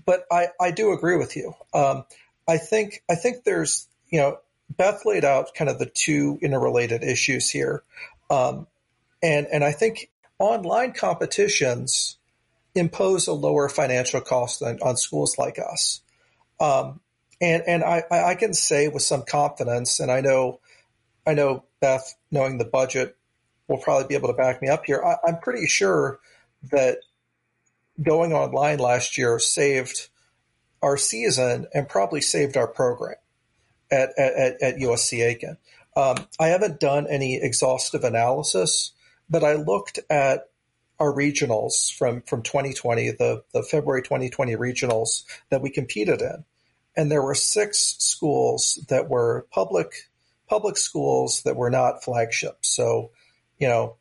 [0.05, 1.53] but I, I do agree with you.
[1.73, 2.05] Um,
[2.47, 7.03] I think, I think there's, you know, Beth laid out kind of the two interrelated
[7.03, 7.83] issues here.
[8.29, 8.67] Um,
[9.23, 12.17] and, and I think online competitions
[12.75, 16.01] impose a lower financial cost on, on schools like us.
[16.59, 16.99] Um,
[17.41, 20.59] and, and I, I can say with some confidence, and I know,
[21.27, 23.17] I know Beth, knowing the budget,
[23.67, 25.03] will probably be able to back me up here.
[25.03, 26.19] I, I'm pretty sure
[26.71, 26.99] that
[28.01, 30.07] going online last year saved
[30.81, 33.17] our season and probably saved our program
[33.91, 35.57] at, at, at USC Aiken.
[35.97, 38.93] Um, I haven't done any exhaustive analysis,
[39.29, 40.49] but I looked at
[40.99, 46.45] our regionals from, from 2020, the, the February 2020 regionals that we competed in.
[46.95, 50.09] And there were six schools that were public
[50.49, 52.69] public schools that were not flagships.
[52.75, 53.11] So,
[53.57, 53.97] you know,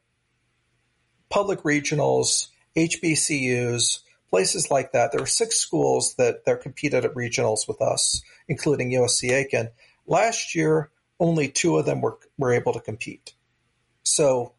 [1.29, 5.13] public regionals, HBCUs, places like that.
[5.13, 9.71] There were six schools that, that competed at regionals with us, including USC Aiken.
[10.07, 13.35] Last year, only two of them were, were able to compete.
[14.03, 14.53] So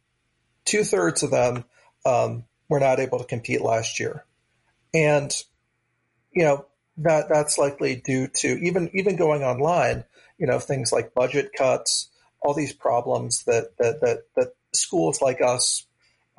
[0.66, 1.64] two thirds of them
[2.06, 4.26] um, were not able to compete last year.
[4.94, 5.32] and
[6.34, 6.66] you know
[6.98, 10.04] that that's likely due to even even going online.
[10.38, 12.10] You know, things like budget cuts,
[12.42, 15.86] all these problems that that that, that schools like us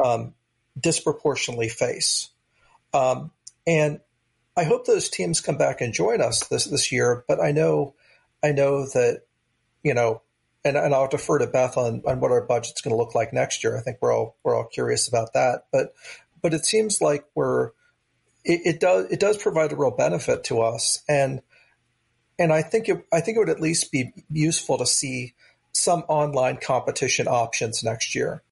[0.03, 0.35] um,
[0.79, 2.31] disproportionately face.
[2.93, 3.31] Um,
[3.67, 4.01] and
[4.57, 7.25] I hope those teams come back and join us this this year.
[7.29, 7.95] But I know,
[8.43, 9.23] I know that
[9.83, 10.23] you know,
[10.65, 13.33] and, and I'll defer to Beth on, on what our budget's going to look like
[13.33, 13.77] next year.
[13.77, 15.67] I think we're all we're all curious about that.
[15.73, 15.95] But
[16.43, 17.71] but it seems like we're
[18.45, 21.43] it, it does it does provide a real benefit to us, and
[22.39, 25.35] and I think it I think it would at least be useful to see
[25.73, 28.43] some online competition options next year.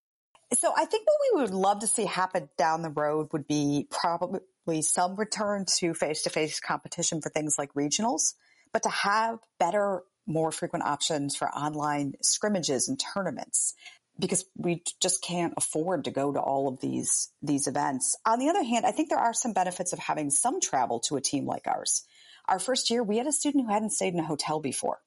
[0.54, 3.88] So I think what we would love to see happen down the road would be
[3.90, 8.34] probably some return to face-to-face competition for things like regionals,
[8.72, 13.74] but to have better, more frequent options for online scrimmages and tournaments
[14.18, 18.16] because we just can't afford to go to all of these these events.
[18.26, 21.16] On the other hand, I think there are some benefits of having some travel to
[21.16, 22.04] a team like ours.
[22.48, 24.98] Our first year, we had a student who hadn't stayed in a hotel before.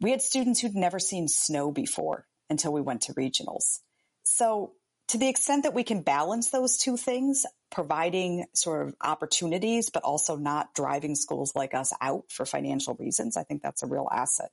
[0.00, 3.80] We had students who'd never seen snow before until we went to regionals.
[4.24, 4.72] So
[5.08, 10.02] to the extent that we can balance those two things, providing sort of opportunities, but
[10.02, 14.08] also not driving schools like us out for financial reasons, I think that's a real
[14.10, 14.50] asset.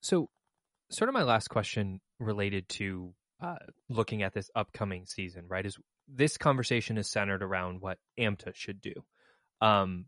[0.00, 0.28] So,
[0.90, 3.56] sort of my last question related to uh,
[3.88, 5.64] looking at this upcoming season, right?
[5.64, 5.76] Is
[6.08, 8.94] this conversation is centered around what AMTA should do.
[9.60, 10.06] Um,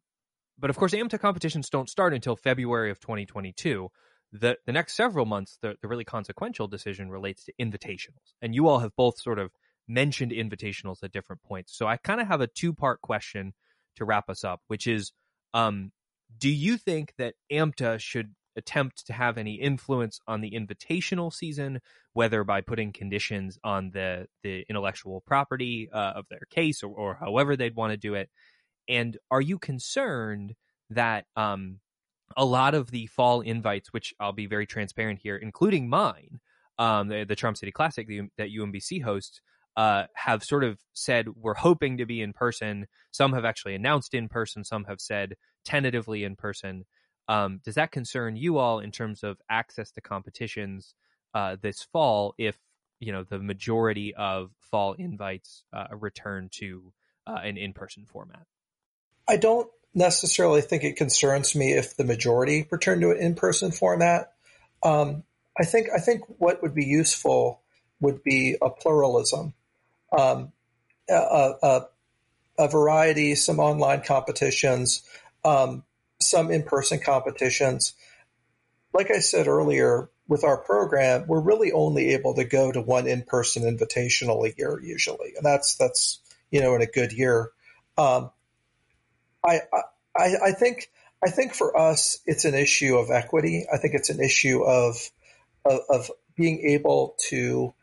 [0.59, 3.91] but of course, AMTA competitions don't start until February of 2022
[4.33, 8.35] the the next several months, the, the really consequential decision relates to invitationals.
[8.41, 9.51] And you all have both sort of
[9.89, 11.77] mentioned invitationals at different points.
[11.77, 13.55] So I kind of have a two part question
[13.97, 15.13] to wrap us up, which is
[15.53, 15.91] um,
[16.39, 21.81] do you think that AMTA should attempt to have any influence on the invitational season,
[22.13, 27.15] whether by putting conditions on the the intellectual property uh, of their case or, or
[27.15, 28.31] however they'd want to do it?
[28.89, 30.55] And are you concerned
[30.91, 31.79] that um,
[32.37, 36.41] a lot of the fall invites, which I'll be very transparent here, including mine,
[36.79, 38.09] um, the, the Charm City Classic
[38.39, 39.41] that UMBC hosts,
[39.77, 42.87] uh, have sort of said we're hoping to be in person.
[43.13, 44.65] Some have actually announced in person.
[44.65, 45.35] Some have said
[45.65, 46.85] tentatively in person.
[47.31, 50.95] Um, does that concern you all in terms of access to competitions
[51.33, 52.35] uh, this fall?
[52.39, 52.59] If
[52.99, 56.93] you know the majority of fall invites uh, return to
[57.29, 58.47] uh, an in-person format.
[59.29, 64.33] I don't necessarily think it concerns me if the majority return to an in-person format.
[64.83, 65.23] Um,
[65.59, 67.61] I think I think what would be useful
[68.01, 69.55] would be a pluralism,
[70.17, 70.53] um,
[71.09, 71.87] a, a,
[72.59, 75.03] a, variety, some online competitions,
[75.45, 75.85] um,
[76.21, 77.95] some in-person competitions.
[78.93, 83.07] Like I said earlier, with our program, we're really only able to go to one
[83.07, 87.51] in-person invitational a year usually, and that's that's you know in a good year.
[87.99, 88.31] Um,
[89.45, 89.61] I,
[90.17, 90.91] I, I think
[91.25, 93.67] I think for us it's an issue of equity.
[93.73, 94.97] I think it's an issue of,
[95.65, 97.75] of, of being able to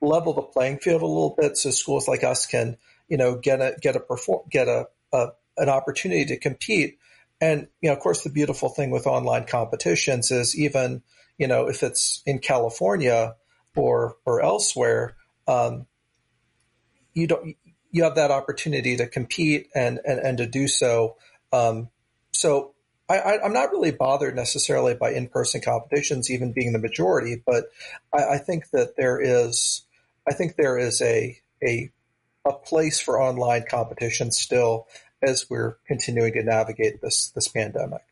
[0.00, 2.76] level the playing field a little bit, so schools like us can
[3.08, 6.98] you know get a get a perform get a, a an opportunity to compete.
[7.44, 11.02] And you know, of course, the beautiful thing with online competitions is even
[11.36, 13.36] you know if it's in California
[13.76, 15.14] or or elsewhere,
[15.46, 15.86] um,
[17.12, 17.54] you don't
[17.90, 21.16] you have that opportunity to compete and, and, and to do so.
[21.52, 21.90] Um,
[22.32, 22.74] so
[23.08, 27.66] I, am not really bothered necessarily by in-person competitions, even being the majority, but
[28.12, 29.82] I, I, think that there is,
[30.28, 31.92] I think there is a, a,
[32.44, 34.88] a place for online competition still
[35.26, 38.02] as we're continuing to navigate this, this pandemic.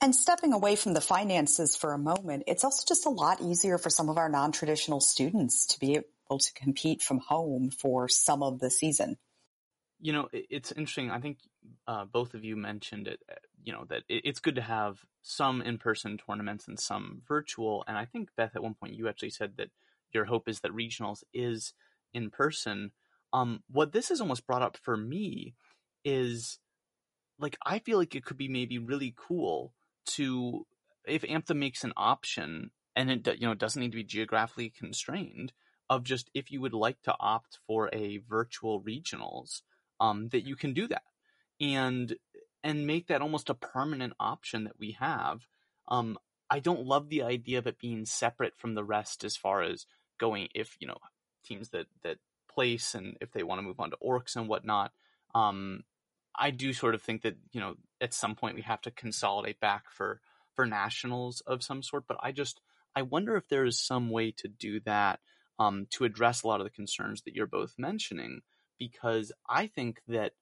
[0.00, 3.78] And stepping away from the finances for a moment, it's also just a lot easier
[3.78, 8.42] for some of our non-traditional students to be able to compete from home for some
[8.42, 9.16] of the season.
[10.00, 11.12] You know, it's interesting.
[11.12, 11.38] I think
[11.86, 13.20] uh, both of you mentioned it.
[13.30, 17.84] Uh, you know that it's good to have some in-person tournaments and some virtual.
[17.86, 19.70] And I think Beth, at one point, you actually said that
[20.12, 21.74] your hope is that regionals is
[22.12, 22.90] in person.
[23.32, 25.54] Um, what this has almost brought up for me
[26.04, 26.58] is
[27.38, 29.74] like I feel like it could be maybe really cool
[30.14, 30.66] to
[31.06, 34.70] if AMTA makes an option and it you know it doesn't need to be geographically
[34.70, 35.52] constrained
[35.92, 39.60] of just if you would like to opt for a virtual regionals,
[40.00, 41.02] um, that you can do that
[41.60, 42.16] and
[42.64, 45.46] and make that almost a permanent option that we have.
[45.88, 46.16] Um,
[46.48, 49.86] I don't love the idea of it being separate from the rest as far as
[50.18, 50.98] going if you know
[51.44, 54.92] teams that that place and if they want to move on to ORCS and whatnot.
[55.34, 55.82] Um,
[56.36, 59.60] I do sort of think that you know at some point we have to consolidate
[59.60, 60.20] back for
[60.54, 62.60] for nationals of some sort, but I just
[62.94, 65.20] I wonder if there is some way to do that
[65.58, 68.40] um, to address a lot of the concerns that you're both mentioning,
[68.78, 70.32] because I think that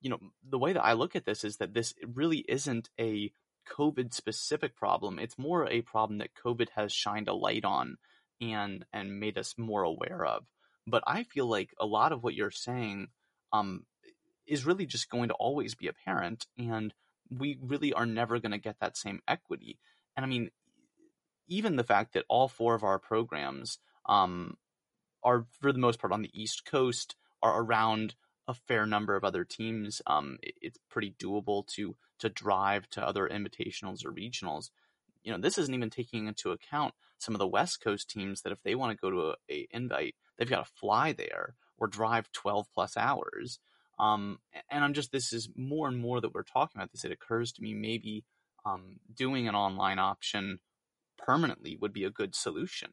[0.00, 0.18] you know,
[0.48, 3.32] the way that I look at this is that this really isn't a
[3.68, 5.18] COVID specific problem.
[5.18, 7.96] It's more a problem that COVID has shined a light on
[8.40, 10.44] and and made us more aware of.
[10.86, 13.08] But I feel like a lot of what you're saying
[13.52, 13.84] um,
[14.46, 16.94] is really just going to always be apparent, and
[17.30, 19.78] we really are never going to get that same equity.
[20.16, 20.50] And I mean,
[21.48, 24.56] even the fact that all four of our programs um,
[25.22, 28.14] are, for the most part, on the East Coast, are around
[28.48, 30.00] a fair number of other teams.
[30.06, 34.70] Um, it, it's pretty doable to to drive to other invitationals or regionals.
[35.22, 38.52] You know, this isn't even taking into account some of the West Coast teams that
[38.52, 41.86] if they want to go to a, a invite, they've got to fly there or
[41.86, 43.58] drive 12 plus hours.
[43.98, 44.38] Um,
[44.70, 47.04] and I'm just, this is more and more that we're talking about this.
[47.04, 48.24] It occurs to me maybe
[48.64, 50.60] um, doing an online option
[51.18, 52.90] permanently would be a good solution.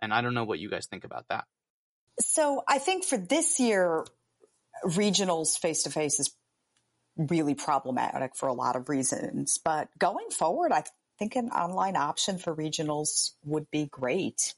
[0.00, 1.44] And I don't know what you guys think about that.
[2.20, 4.06] So I think for this year,
[4.84, 6.34] regionals face to face is
[7.16, 9.58] really problematic for a lot of reasons.
[9.62, 10.84] But going forward, I
[11.18, 14.54] think an online option for regionals would be great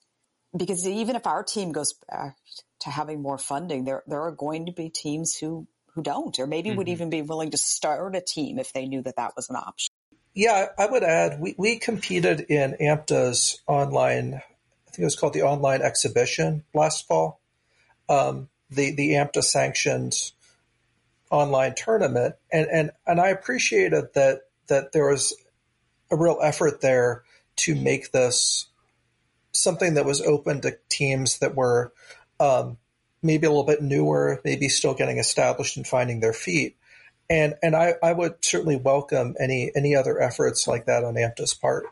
[0.56, 2.36] because even if our team goes back
[2.80, 5.66] to having more funding, there there are going to be teams who
[5.98, 6.78] who don't, or maybe mm-hmm.
[6.78, 9.56] would even be willing to start a team if they knew that that was an
[9.56, 9.92] option.
[10.34, 14.34] Yeah, I would add we we competed in AMTA's online.
[14.34, 17.40] I think it was called the online exhibition last fall.
[18.08, 20.14] Um, the the AMTA sanctioned
[21.30, 25.34] online tournament, and and and I appreciated that that there was
[26.10, 27.24] a real effort there
[27.56, 28.68] to make this
[29.52, 31.92] something that was open to teams that were
[32.38, 32.78] um,
[33.22, 36.76] maybe a little bit newer, maybe still getting established and finding their feet.
[37.30, 41.54] And and I, I would certainly welcome any any other efforts like that on AMTA's
[41.54, 41.86] part.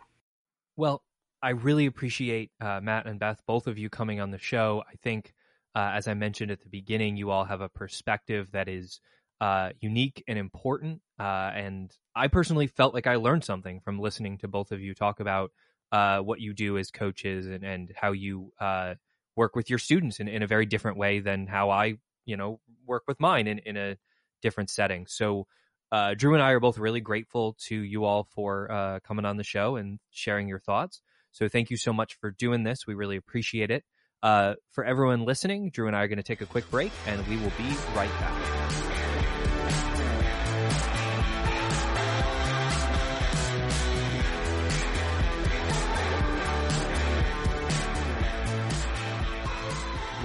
[0.76, 1.02] Well,
[1.42, 4.82] I really appreciate uh, Matt and Beth, both of you coming on the show.
[4.90, 5.34] I think,
[5.74, 9.00] uh, as I mentioned at the beginning, you all have a perspective that is
[9.40, 11.02] uh, unique and important.
[11.18, 14.94] Uh, and I personally felt like I learned something from listening to both of you
[14.94, 15.52] talk about
[15.92, 18.94] uh, what you do as coaches and, and how you uh,
[19.36, 22.60] work with your students in, in a very different way than how I, you know,
[22.86, 23.96] work with mine in, in a
[24.42, 25.06] different setting.
[25.06, 25.46] So,
[25.92, 29.36] uh, Drew and I are both really grateful to you all for uh, coming on
[29.36, 31.00] the show and sharing your thoughts.
[31.32, 32.86] So, thank you so much for doing this.
[32.86, 33.84] We really appreciate it.
[34.22, 37.36] for everyone listening, Drew and I are going to take a quick break and we
[37.36, 38.85] will be right back.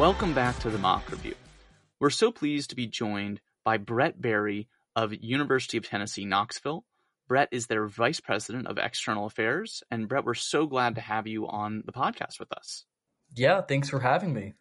[0.02, 1.36] Welcome back to the Mock Review.
[2.00, 6.84] We're so pleased to be joined by Bret Berry of University of Tennessee, Knoxville.
[7.28, 9.84] Bret is their Vice President of External Affairs.
[9.92, 12.84] And Bret, we're so glad to have you on the podcast with us.
[13.36, 14.56] Yeah, thanks for having me.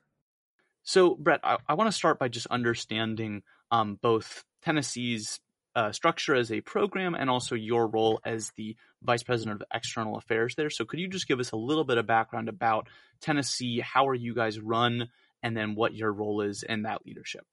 [0.83, 5.41] So, Bret, I, I want to start by just understanding um, both Tennessee's
[5.75, 10.19] uh, structure as a program and also your role as the vice president of external
[10.19, 10.69] affairs there.
[10.69, 12.89] So, could you just give us a little bit of background about
[13.23, 13.81] Tennessee?
[13.81, 15.09] How are you guys run?
[15.43, 17.47] And then what your role is in that leadership.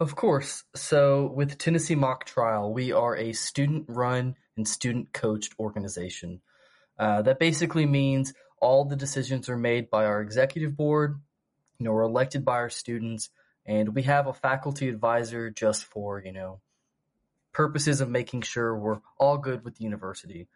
[0.00, 0.64] Of course.
[0.74, 6.40] So, with Tennessee Mock Trial, we are a student run and student coached organization.
[6.98, 11.20] Uh, that basically means all the decisions are made by our executive board.
[11.78, 13.30] You know, we're elected by our students,
[13.66, 16.60] and we have a faculty advisor just for, you know,
[17.52, 20.48] purposes of making sure we're all good with the university.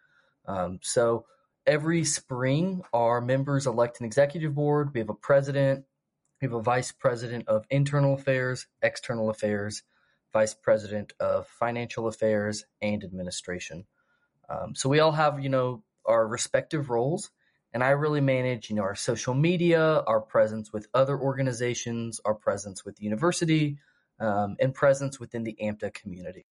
[0.47, 1.27] Um, so,
[1.65, 4.93] every spring, our members elect an executive board.
[4.93, 5.85] We have a president,
[6.41, 9.83] we have a vice president of internal affairs, external affairs,
[10.33, 13.87] vice president of financial affairs, and administration.
[14.49, 17.31] Um, so we all have, you know, our respective roles.
[17.73, 22.35] And I really manage, you know, our social media, our presence with other organizations, our
[22.35, 23.79] presence with the university,
[24.21, 26.47] um, and presence within the AMTA community.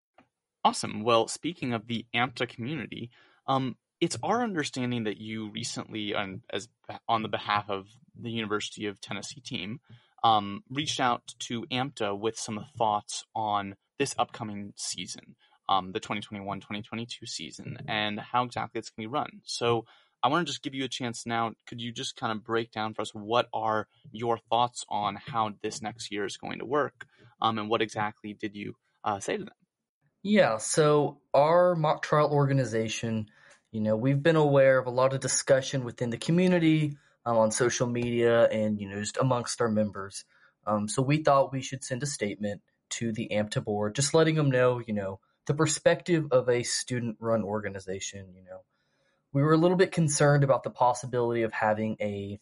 [0.64, 1.04] Awesome.
[1.04, 3.12] Well, speaking of the AMTA community,
[3.48, 6.70] um, it's our understanding that you recently, on, as
[7.10, 9.80] on the behalf of the University of Tennessee team,
[10.24, 15.36] um, reached out to AMTA with some thoughts on this upcoming season,
[15.68, 19.42] um, the 2021-2022 season, and how exactly it's going to be run.
[19.44, 19.86] So
[20.22, 21.54] I want to just give you a chance now.
[21.66, 25.54] Could you just kind of break down for us what are your thoughts on how
[25.64, 27.08] this next year is going to work,
[27.42, 29.54] um, and what exactly did you uh, say to them?
[30.22, 33.32] Yeah, so our mock trial organization–
[33.76, 37.52] you know, we've been aware of a lot of discussion within the community um, on
[37.52, 40.24] social media and, you know, just amongst our members.
[40.66, 42.62] Um, so we thought we should send a statement
[42.92, 47.18] to the AMTA board, just letting them know, you know, the perspective of a student
[47.20, 48.64] run organization, you know.
[49.34, 52.40] We were a little bit concerned about the possibility of having a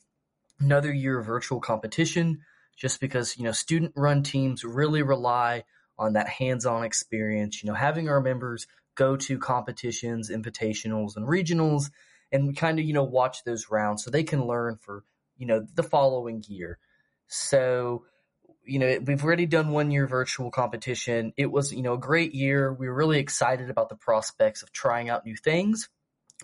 [0.59, 2.41] another year of virtual competition
[2.77, 5.63] just because, you know, student run teams really rely
[5.97, 11.89] on that hands-on experience, you know, having our members go to competitions, invitationals, and regionals,
[12.31, 15.03] and kind of, you know, watch those rounds so they can learn for,
[15.37, 16.79] you know, the following year.
[17.27, 18.05] So,
[18.65, 21.33] you know, we've already done one year virtual competition.
[21.37, 22.73] It was, you know, a great year.
[22.73, 25.89] We were really excited about the prospects of trying out new things,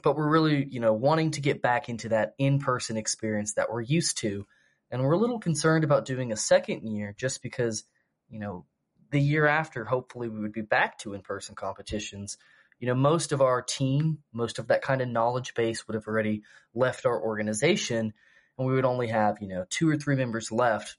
[0.03, 3.71] but we're really, you know, wanting to get back into that in person experience that
[3.71, 4.45] we're used to.
[4.91, 7.83] And we're a little concerned about doing a second year just because,
[8.27, 8.65] you know,
[9.12, 12.38] the year after, hopefully we would be back to in person competitions.
[12.80, 16.07] You know, most of our team, most of that kind of knowledge base would have
[16.07, 16.43] already
[16.74, 18.14] left our organization
[18.57, 20.97] and we would only have, you know, two or three members left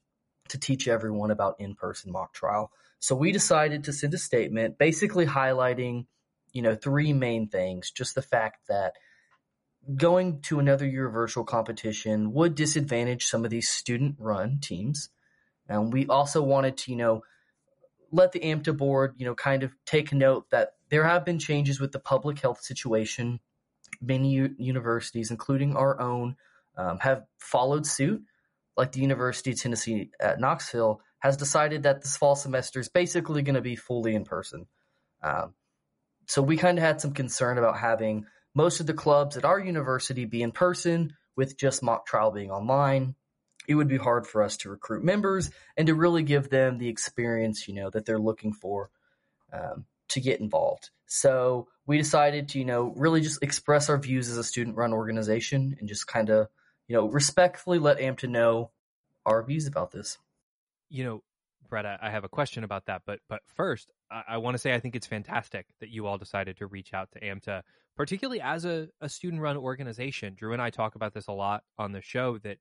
[0.48, 2.72] to teach everyone about in-person mock trial.
[2.98, 6.06] So we decided to send a statement basically highlighting,
[6.52, 7.90] you know, three main things.
[7.90, 8.94] Just the fact that
[9.94, 15.10] going to another year of virtual competition would disadvantage some of these student run teams.
[15.68, 17.22] And we also wanted to, you know,
[18.10, 21.80] let the AMTA board, you know, kind of take note that there have been changes
[21.80, 23.40] with the public health situation.
[24.00, 26.36] Many u- universities, including our own,
[26.76, 28.22] um, have followed suit
[28.76, 33.42] like the University of Tennessee at Knoxville, has decided that this fall semester is basically
[33.42, 34.66] going to be fully in person.
[35.22, 35.54] Um,
[36.26, 39.60] so we kind of had some concern about having most of the clubs at our
[39.60, 43.14] university be in person with just mock trial being online.
[43.68, 46.88] It would be hard for us to recruit members and to really give them the
[46.88, 48.90] experience, you know, that they're looking for
[49.52, 50.90] um, to get involved.
[51.06, 54.92] So we decided to, you know, really just express our views as a student run
[54.92, 56.48] organization and just kind of
[56.90, 58.72] you know, respectfully let AMTA know
[59.24, 60.18] our views about this.
[60.88, 61.22] You know,
[61.68, 64.74] Bret, I have a question about that, but but first, I, I want to say
[64.74, 67.62] I think it's fantastic that you all decided to reach out to AMTA,
[67.96, 70.34] particularly as a, a student-run organization.
[70.34, 72.58] Drew and I talk about this a lot on the show that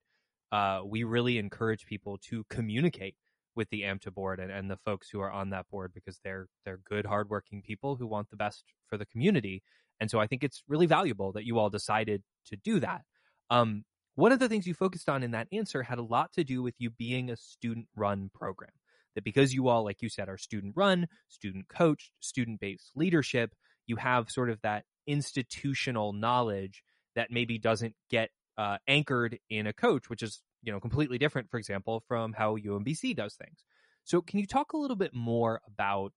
[0.52, 3.16] uh, we really encourage people to communicate
[3.56, 6.48] with the AMTA board and, and the folks who are on that board because they're
[6.66, 9.62] they're good, hardworking people who want the best for the community.
[10.00, 13.02] And so I think it's really valuable that you all decided to do that.
[13.50, 13.84] Um,
[14.16, 16.62] one of the things you focused on in that answer had a lot to do
[16.62, 18.72] with you being a student run program.
[19.16, 23.54] That because you all, like you said, are student run, student coached, student based leadership,
[23.88, 26.84] you have sort of that institutional knowledge
[27.16, 28.30] that maybe doesn't get
[28.60, 32.58] uh, anchored in a coach, which is you know completely different, for example, from how
[32.58, 33.64] UMBC does things.
[34.04, 36.12] So, can you talk a little bit more about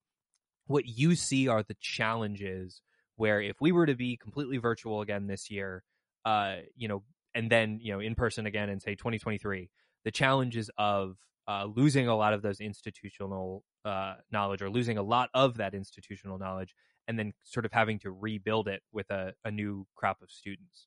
[0.66, 2.82] what you see are the challenges
[3.16, 5.84] where if we were to be completely virtual again this year,
[6.24, 9.70] uh, you know, and then you know in person again in say 2023
[10.04, 11.16] the challenges of
[11.48, 15.74] uh, losing a lot of those institutional uh, knowledge or losing a lot of that
[15.74, 16.74] institutional knowledge
[17.08, 20.86] and then sort of having to rebuild it with a, a new crop of students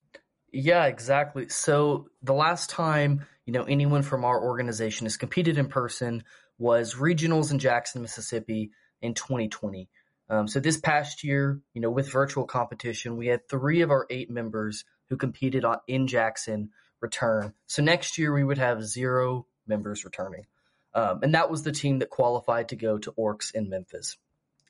[0.56, 5.68] yeah exactly so the last time you know anyone from our organization has competed in
[5.68, 6.24] person
[6.58, 9.89] was regionals in jackson mississippi in 2020
[10.30, 14.08] um, so this past year you know with virtual competition we had three of our
[14.10, 16.70] eight members who competed on, in Jackson
[17.01, 17.53] return.
[17.68, 20.45] So next year we would have zero members returning.
[20.93, 24.18] Um, and that was the team that qualified to go to ORCS in Memphis.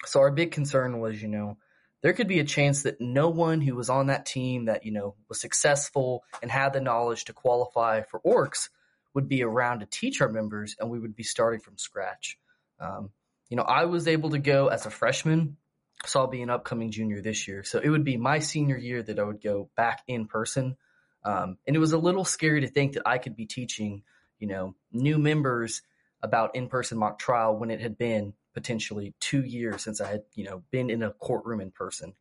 [0.05, 1.57] So our big concern was, you know,
[2.01, 4.91] there could be a chance that no one who was on that team that, you
[4.91, 8.69] know, was successful and had the knowledge to qualify for ORCS
[9.13, 12.37] would be around to teach our members and we would be starting from scratch.
[12.79, 13.09] Um,
[13.49, 15.57] you know, I was able to go as a freshman
[16.05, 17.63] so I'll be an upcoming junior this year.
[17.63, 20.77] So it would be my senior year that I would go back in person.
[21.23, 24.03] Um, and it was a little scary to think that I could be teaching,
[24.39, 25.81] you know, new members
[26.21, 30.45] about in-person mock trial when it had been potentially two years since I had, you
[30.45, 32.13] know, been in a courtroom in person.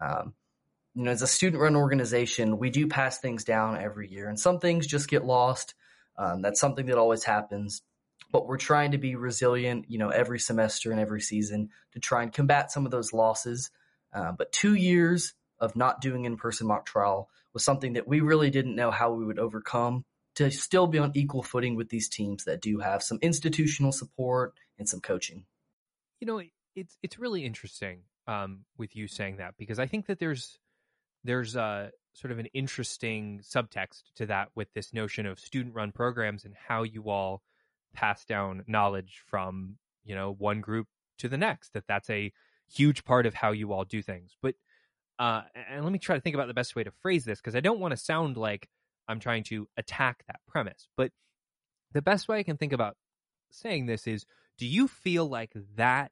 [0.00, 0.34] Um,
[0.94, 4.58] you know, as a student-run organization, we do pass things down every year, and some
[4.58, 5.74] things just get lost.
[6.18, 7.82] Um, that's something that always happens
[8.34, 12.24] but we're trying to be resilient, you know, every semester and every season to try
[12.24, 13.70] and combat some of those losses.
[14.12, 18.50] Uh, but two years of not doing in-person mock trial was something that we really
[18.50, 20.04] didn't know how we would overcome
[20.34, 24.54] to still be on equal footing with these teams that do have some institutional support
[24.80, 25.44] and some coaching.
[26.20, 26.42] You know,
[26.74, 30.58] it's it's really interesting um, with you saying that because I think that there's
[31.24, 35.90] there's a sort of an interesting subtext to that with this notion of student run
[35.92, 37.42] programs and how you all
[37.94, 40.86] pass down knowledge from you know one group
[41.18, 42.32] to the next that that's a
[42.72, 44.36] huge part of how you all do things.
[44.42, 44.54] But
[45.18, 47.54] uh and let me try to think about the best way to phrase this because
[47.54, 48.68] i don't want to sound like
[49.06, 50.88] i'm trying to attack that premise.
[50.96, 51.12] But
[51.92, 52.96] the best way i can think about
[53.50, 54.26] saying this is
[54.58, 56.10] do you feel like that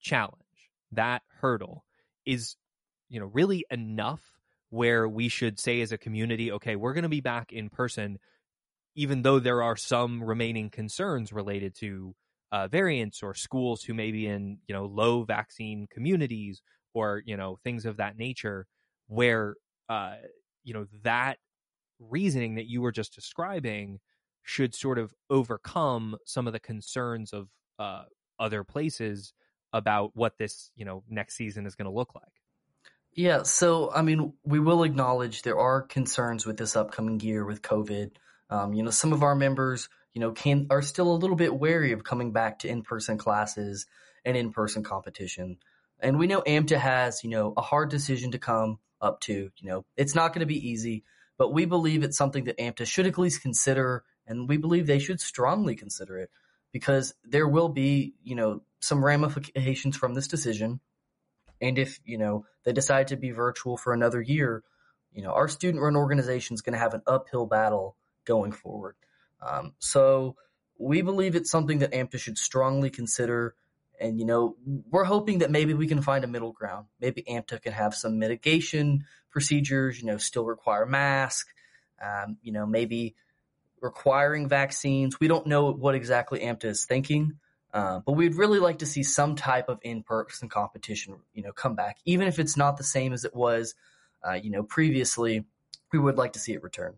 [0.00, 0.34] challenge
[0.92, 1.84] that hurdle
[2.24, 2.56] is
[3.08, 4.22] you know really enough
[4.70, 8.18] where we should say as a community okay we're going to be back in person
[8.94, 12.14] even though there are some remaining concerns related to
[12.50, 16.62] uh, variants or schools who may be in you know low vaccine communities
[16.94, 18.66] or you know things of that nature
[19.06, 19.54] where
[19.88, 20.14] uh,
[20.64, 21.38] you know that
[21.98, 23.98] reasoning that you were just describing
[24.42, 27.48] should sort of overcome some of the concerns of
[27.78, 28.04] uh,
[28.38, 29.32] other places
[29.72, 32.24] about what this you know next season is going to look like.
[33.12, 37.62] Yeah, so I mean, we will acknowledge there are concerns with this upcoming year with
[37.62, 38.12] COVID.
[38.50, 41.54] Um, you know, some of our members, you know, can are still a little bit
[41.54, 43.86] wary of coming back to in-person classes
[44.24, 45.58] and in-person competition.
[46.00, 49.50] And we know AMTA has, you know, a hard decision to come up to.
[49.56, 51.04] You know, it's not going to be easy,
[51.36, 55.00] but we believe it's something that AMTA should at least consider, and we believe they
[55.00, 56.30] should strongly consider it
[56.72, 60.80] because there will be, you know, some ramifications from this decision.
[61.60, 64.62] And if, you know, they decide to be virtual for another year,
[65.12, 68.94] you know, our student run organization is going to have an uphill battle going forward.
[69.40, 70.36] Um, so
[70.78, 73.54] we believe it's something that AMTA should strongly consider.
[74.00, 76.86] And, you know, we're hoping that maybe we can find a middle ground.
[77.00, 81.48] Maybe AMTA can have some mitigation procedures, you know, still require mask,
[82.02, 83.16] um, you know, maybe
[83.80, 85.18] requiring vaccines.
[85.20, 87.38] We don't know what exactly AMTA is thinking.
[87.72, 91.74] Uh, but we'd really like to see some type of in-person competition, you know, come
[91.74, 93.74] back, even if it's not the same as it was,
[94.26, 95.44] uh, you know, previously.
[95.92, 96.94] We would like to see it return.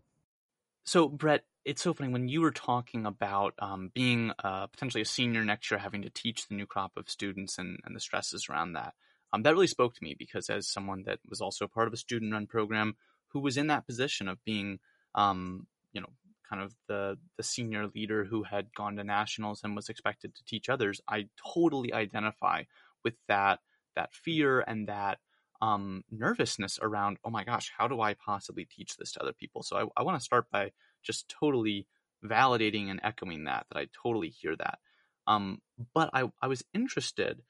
[0.84, 5.06] So, Bret, it's so funny when you were talking about um, being uh, potentially a
[5.06, 8.48] senior next year, having to teach the new crop of students and, and the stresses
[8.48, 8.94] around that.
[9.32, 11.98] Um, that really spoke to me because, as someone that was also part of a
[11.98, 12.96] student-run program
[13.28, 14.80] who was in that position of being,
[15.14, 16.08] um, you know,
[16.50, 20.44] kind of the the senior leader who had gone to nationals and was expected to
[20.44, 22.64] teach others, I totally identify
[23.04, 23.60] with that
[23.96, 25.18] that fear and that
[25.62, 29.62] um, nervousness around, oh my gosh, how do I possibly teach this to other people?
[29.62, 30.72] So I, I want to start by
[31.02, 31.86] just totally
[32.24, 34.78] validating and echoing that, that I totally hear that.
[35.26, 35.60] Um,
[35.94, 37.42] but I, I was interested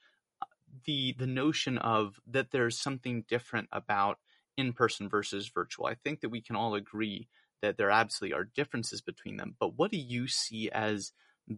[0.42, 0.46] uh,
[0.84, 4.18] the the notion of that there's something different about
[4.56, 5.86] in person versus virtual.
[5.86, 7.28] I think that we can all agree
[7.62, 9.56] that there absolutely are differences between them.
[9.58, 11.12] But what do you see as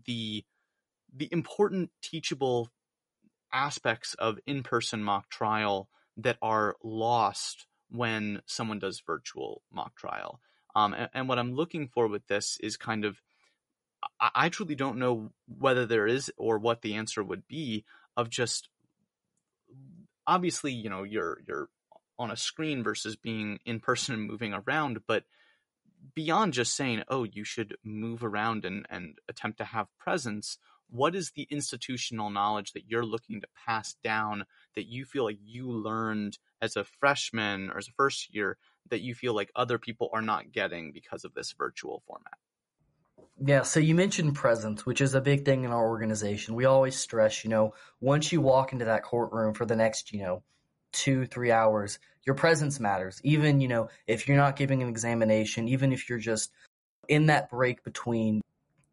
[0.06, 0.44] the
[1.14, 2.70] the important teachable
[3.52, 10.40] aspects of in-person mock trial that are lost when someone does virtual mock trial?
[10.74, 13.20] Um, and, and, what I'm looking for with this is kind of
[14.20, 17.84] I, I truly don't know whether there is or what the answer would be
[18.16, 18.68] of just
[20.26, 21.68] obviously you know you're you're
[22.18, 25.24] on a screen versus being in person and moving around but
[26.14, 30.58] beyond just saying, oh, you should move around and, and attempt to have presence,
[30.90, 34.44] what is the institutional knowledge that you're looking to pass down
[34.74, 38.58] that you feel like you learned as a freshman or as a first year
[38.90, 42.38] that you feel like other people are not getting because of this virtual format?
[43.44, 46.54] Yeah, so you mentioned presence, which is a big thing in our organization.
[46.54, 50.22] We always stress, you know, once you walk into that courtroom for the next, you
[50.22, 50.42] know,
[50.92, 53.20] two, three hours, your presence matters.
[53.24, 56.50] Even, you know, if you're not giving an examination, even if you're just
[57.08, 58.42] in that break between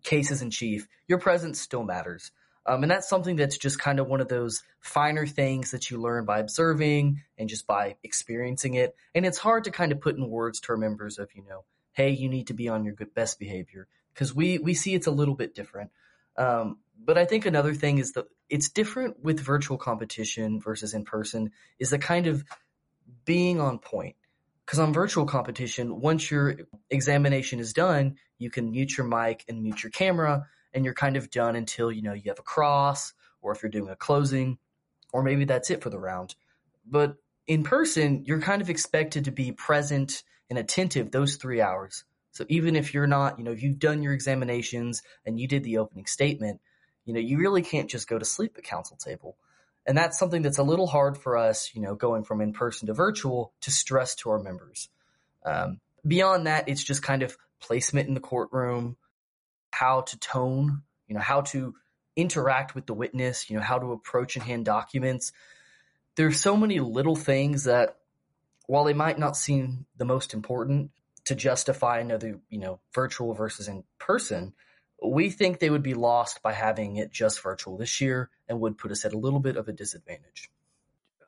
[0.04, 2.32] cases in chief, your presence still matters.
[2.66, 6.00] Um, and that's something that's just kind of one of those finer things that you
[6.00, 8.95] learn by observing and just by experiencing it.
[9.16, 11.64] And it's hard to kind of put in words to our members of, you know,
[11.93, 15.08] hey, you need to be on your good best behavior because we we see it's
[15.08, 15.91] a little bit different.
[16.38, 21.06] Um, but I think another thing is that it's different with virtual competition versus in
[21.06, 22.43] person is the kind of
[23.26, 24.16] being on point.
[24.66, 26.58] Because on virtual competition, once your
[26.89, 31.18] examination is done, you can mute your mic and mute your camera, and you're kind
[31.18, 34.60] of done until you know you have a cross, or if you're doing a closing,
[35.12, 36.36] or maybe that's it for the round.
[36.86, 37.16] But
[37.47, 42.04] in person, you're kind of expected to be present and attentive those three hours.
[42.32, 45.80] So even if you're not, you know, you've done your examinations and you did the
[45.80, 46.62] opening statement,
[47.10, 49.36] you know, you really can't just go to sleep at counsel table.
[49.88, 52.86] And that's something that's a little hard for us, you know, going from in person
[52.86, 54.89] to virtual to stress to our members.
[55.43, 58.95] Um, beyond that, it's just kind of placement in the courtroom,
[59.72, 61.74] how to tone, you know, how to
[62.16, 65.32] interact with the witness, you know, how to approach and hand documents.
[66.16, 67.97] There's so many little things that,
[68.68, 70.91] while they might not seem the most important
[71.26, 74.53] to justify another, you know, virtual versus in person,
[75.04, 78.78] we think they would be lost by having it just virtual this year and would
[78.78, 80.50] put us at a little bit of a disadvantage.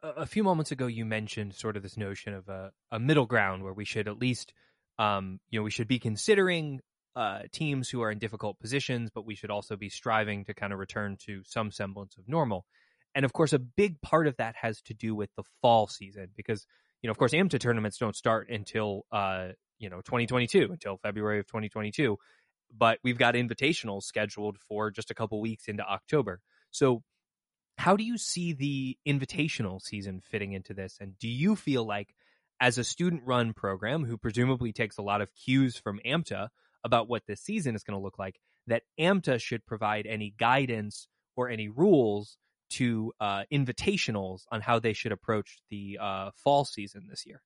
[0.03, 3.63] A few moments ago, you mentioned sort of this notion of a, a middle ground
[3.63, 4.53] where we should at least,
[4.97, 6.81] um, you know, we should be considering
[7.15, 10.73] uh, teams who are in difficult positions, but we should also be striving to kind
[10.73, 12.65] of return to some semblance of normal.
[13.13, 16.29] And of course, a big part of that has to do with the fall season
[16.35, 16.65] because,
[17.01, 21.39] you know, of course, AMTA tournaments don't start until, uh, you know, 2022, until February
[21.39, 22.17] of 2022
[22.75, 26.39] but we've got invitationals scheduled for just a couple weeks into October.
[26.71, 27.03] So,
[27.77, 30.97] how do you see the invitational season fitting into this?
[30.99, 32.13] And do you feel like,
[32.59, 36.49] as a student run program who presumably takes a lot of cues from AMTA
[36.83, 41.07] about what this season is going to look like, that AMTA should provide any guidance
[41.35, 42.37] or any rules
[42.71, 47.41] to uh, invitationals on how they should approach the uh, fall season this year?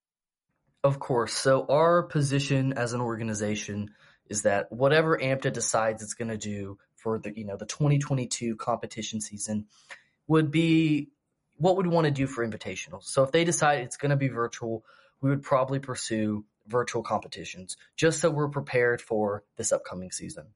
[0.84, 1.34] Of course.
[1.34, 3.92] So, our position as an organization
[4.28, 8.56] is that whatever AMTA decides it's going to do for the you know the 2022
[8.56, 9.66] competition season
[10.28, 11.10] would be
[11.58, 13.04] what would want to do for invitationals.
[13.04, 14.84] So if they decide it's going to be virtual,
[15.22, 20.48] we would probably pursue virtual competitions just so we're prepared for this upcoming season.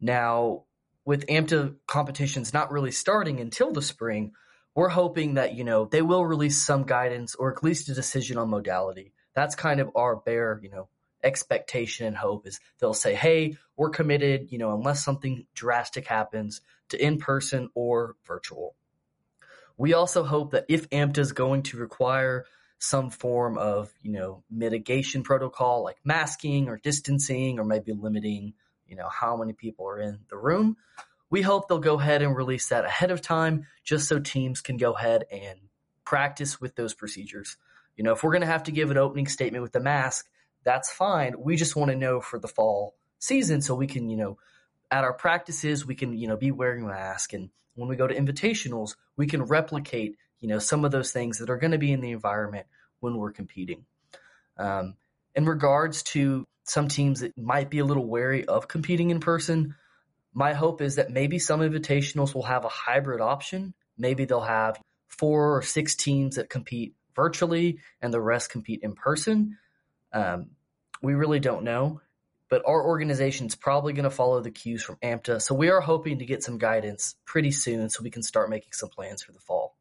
[0.00, 0.64] Now,
[1.04, 4.32] with AMTA competitions not really starting until the spring,
[4.74, 8.38] we're hoping that you know they will release some guidance or at least a decision
[8.38, 9.12] on modality.
[9.34, 10.88] That's kind of our bare, you know,
[11.22, 16.60] expectation and hope is they'll say, hey, we're committed, you know, unless something drastic happens
[16.90, 18.74] to in person or virtual.
[19.76, 22.44] We also hope that if AMTA is going to require
[22.78, 28.54] some form of, you know, mitigation protocol like masking or distancing or maybe limiting,
[28.86, 30.76] you know, how many people are in the room,
[31.30, 34.76] we hope they'll go ahead and release that ahead of time just so teams can
[34.76, 35.60] go ahead and
[36.04, 37.56] practice with those procedures.
[37.96, 40.28] You know, if we're going to have to give an opening statement with the mask,
[40.64, 41.34] that's fine.
[41.38, 44.38] We just want to know for the fall season so we can, you know,
[44.90, 47.32] at our practices, we can, you know, be wearing a mask.
[47.32, 51.38] And when we go to invitationals, we can replicate, you know, some of those things
[51.38, 52.66] that are going to be in the environment
[53.00, 53.84] when we're competing.
[54.58, 54.96] Um,
[55.34, 59.74] in regards to some teams that might be a little wary of competing in person,
[60.32, 63.74] my hope is that maybe some invitationals will have a hybrid option.
[63.96, 68.94] Maybe they'll have four or six teams that compete virtually and the rest compete in
[68.94, 69.58] person.
[70.12, 70.50] Um,
[71.02, 72.00] we really don't know,
[72.48, 75.40] but our organization is probably going to follow the cues from AMTA.
[75.40, 78.72] So we are hoping to get some guidance pretty soon so we can start making
[78.72, 79.76] some plans for the fall.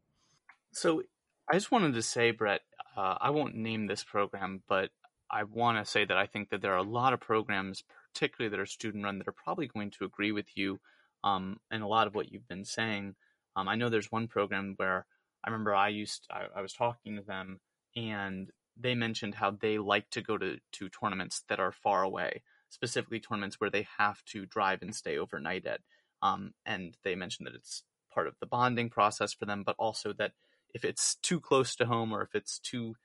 [0.72, 1.04] So
[1.50, 2.62] I just wanted to say, Bret,
[2.96, 4.92] uh, I won't name this program, but
[5.30, 8.50] I want to say that I think that there are a lot of programs, particularly
[8.52, 10.80] that are student run, that are probably going to agree with you
[11.24, 13.16] um, and a lot of what you've been saying.
[13.56, 15.06] Um, I know there's one program where
[15.44, 17.60] I remember I used I, I was talking to them
[17.96, 18.50] and
[18.80, 23.20] they mentioned how they like to go to, to tournaments that are far away, specifically
[23.20, 25.82] tournaments where they have to drive and stay overnight at.
[26.22, 30.14] Um, and they mentioned that it's part of the bonding process for them, but also
[30.14, 30.32] that
[30.74, 32.96] if it's too close to home or if it's too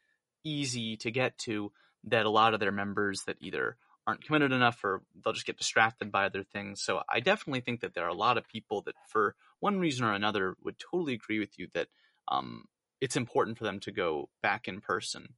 [0.45, 1.73] easy to get to,
[2.05, 5.57] that a lot of their members that either aren't committed enough or they'll just get
[5.57, 6.83] distracted by other things.
[6.83, 10.05] So I definitely think that there are a lot of people that, for one reason
[10.05, 11.89] or another, would totally agree with you that
[12.29, 12.65] um,
[13.01, 15.29] it's important for them to go back in person.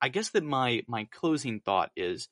[0.00, 2.28] I guess that my my closing thought is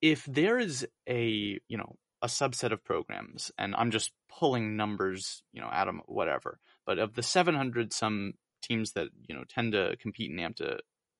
[0.00, 5.42] if there is a you know a subset of programs, and I'm just pulling numbers
[5.52, 9.72] you know out of whatever, but of the 700 some teams that you know tend
[9.72, 10.78] to compete in AMTA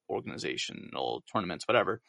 [0.09, 2.01] organizational tournaments, whatever,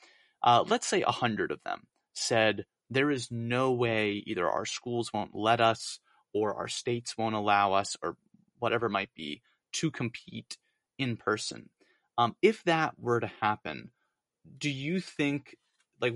[0.43, 5.11] uh, let's say a hundred of them said there is no way either our schools
[5.13, 5.99] won't let us
[6.33, 8.17] or our states won't allow us or
[8.59, 9.41] whatever might be
[9.73, 10.57] to compete
[10.97, 11.69] in person.
[12.17, 13.91] Um, if that were to happen,
[14.57, 15.55] do you think
[16.01, 16.13] like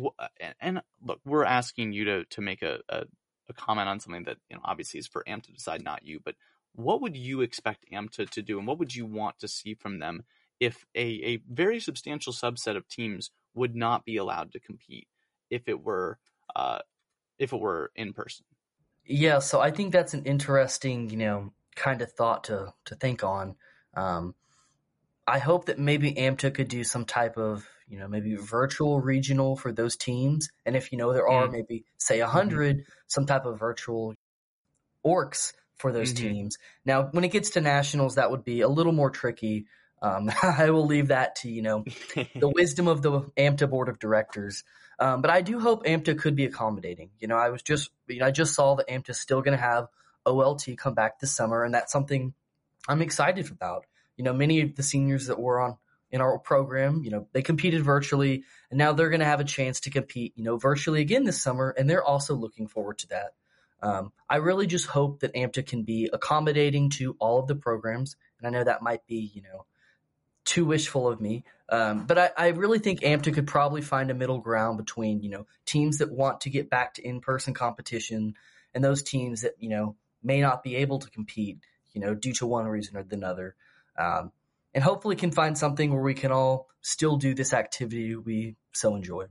[0.60, 3.04] and look, we're asking you to to make a, a,
[3.50, 6.20] a comment on something that you know obviously is for AMTA to decide, not you.
[6.24, 6.36] But
[6.74, 10.00] what would you expect AMTA to do, and what would you want to see from
[10.00, 10.24] them
[10.60, 15.08] if a a very substantial subset of teams would not be allowed to compete
[15.50, 16.20] if it were
[16.56, 16.80] uh,
[17.40, 18.46] if it were in person?
[19.06, 23.24] Yeah, so I think that's an interesting, you know, kind of thought to to think
[23.24, 23.56] on.
[23.96, 24.36] Um,
[25.32, 29.56] I hope that maybe AMTA could do some type of, you know, maybe virtual regional
[29.56, 30.50] for those teams.
[30.66, 31.54] And if, you know, there are mm.
[31.54, 32.84] maybe, say, 100, mm-hmm.
[33.08, 34.14] some type of virtual
[35.04, 36.28] ORCS for those mm-hmm.
[36.28, 36.58] teams.
[36.84, 39.68] Now, when it gets to nationals, that would be a little more tricky.
[40.02, 41.86] Um, I will leave that to, you know,
[42.36, 44.66] the wisdom of the AMTA board of directors.
[45.00, 47.12] Um, but I do hope AMTA could be accommodating.
[47.22, 49.58] You know, I was just, you know, I just saw that AMTA is still going
[49.58, 49.88] to have
[50.26, 52.34] OLT come back this summer, and that's something
[52.90, 53.86] I'm excited about
[54.22, 55.78] you know, many of the seniors that were on
[56.12, 59.44] in our program, you know, they competed virtually and now they're going to have a
[59.44, 61.74] chance to compete, you know, virtually again this summer.
[61.76, 63.34] And they're also looking forward to that.
[63.82, 68.16] Um, I really just hope that AMTA can be accommodating to all of the programs.
[68.38, 69.66] And I know that might be, you know,
[70.46, 71.44] too wishful of me.
[71.70, 75.32] Um, but I, I, really think AMTA could probably find a middle ground between, you
[75.32, 78.36] know, teams that want to get back to in-person competition
[78.76, 81.58] and those teams that, you know, may not be able to compete,
[81.94, 83.56] you know, due to one reason or another
[83.98, 84.32] um,
[84.74, 88.96] and hopefully can find something where we can all still do this activity we so
[88.96, 89.26] enjoy.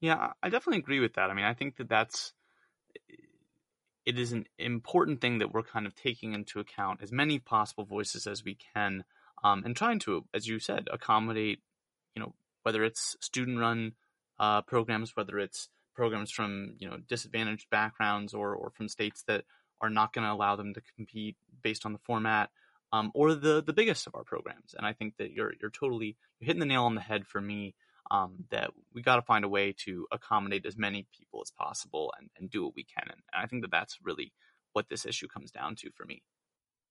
[0.00, 1.30] Yeah, I definitely agree with that.
[1.30, 2.32] I mean, I think that that's
[4.04, 7.84] it is an important thing that we're kind of taking into account as many possible
[7.84, 9.04] voices as we can,
[9.44, 11.60] um, and trying to, as you said, accommodate.
[12.16, 13.92] You know, whether it's student-run
[14.38, 19.44] uh, programs, whether it's programs from you know disadvantaged backgrounds or or from states that
[19.80, 22.50] are not going to allow them to compete based on the format,
[22.92, 24.74] um, or the the biggest of our programs.
[24.76, 27.40] And I think that you're you're totally you're hitting the nail on the head for
[27.40, 27.74] me.
[28.10, 32.12] Um, that we got to find a way to accommodate as many people as possible
[32.18, 33.06] and, and do what we can.
[33.08, 34.32] And I think that that's really
[34.72, 36.22] what this issue comes down to for me.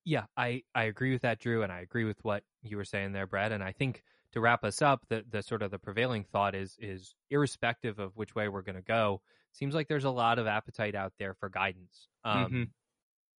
[0.03, 3.11] Yeah, I, I agree with that, Drew, and I agree with what you were saying
[3.11, 3.51] there, Brad.
[3.51, 6.75] And I think to wrap us up, the, the sort of the prevailing thought is
[6.79, 9.21] is irrespective of which way we're going to go,
[9.51, 12.07] seems like there's a lot of appetite out there for guidance.
[12.23, 12.63] Um, mm-hmm.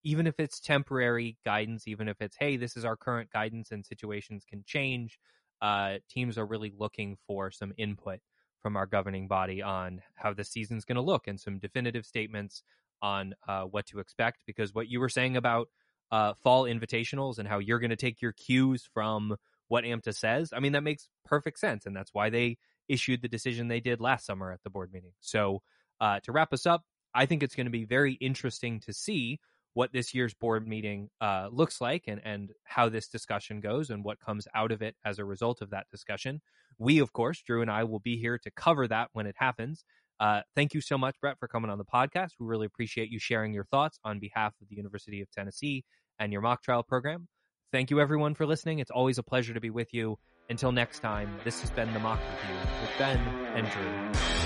[0.05, 3.85] Even if it's temporary guidance, even if it's hey, this is our current guidance and
[3.87, 5.19] situations can change,
[5.61, 8.21] uh, teams are really looking for some input
[8.63, 12.63] from our governing body on how the season's going to look and some definitive statements
[13.01, 14.43] on uh, what to expect.
[14.47, 15.69] Because what you were saying about
[16.11, 19.37] uh, fall invitationals and how you're going to take your cues from
[19.69, 21.87] what AMTA says, I mean, that makes perfect sense.
[21.87, 25.13] And that's why they issued the decision they did last summer at the board meeting.
[25.21, 25.63] So
[26.01, 26.83] uh, to wrap us up,
[27.15, 29.39] I think it's going to be very interesting to see
[29.75, 34.05] what this year's board meeting uh, looks like and, and how this discussion goes and
[34.05, 36.41] what comes out of it as a result of that discussion.
[36.79, 39.85] We, of course, Drew and I will be here to cover that when it happens.
[40.21, 42.31] Uh, thank you so much, Bret, for coming on the podcast.
[42.39, 45.85] We really appreciate you sharing your thoughts on behalf of the University of Tennessee
[46.19, 47.29] and your mock trial program.
[47.73, 48.79] Thank you, everyone, for listening.
[48.79, 50.19] It's always a pleasure to be with you.
[50.51, 53.19] Until next time, this has been the Mock Review with Ben
[53.57, 54.42] and Drew.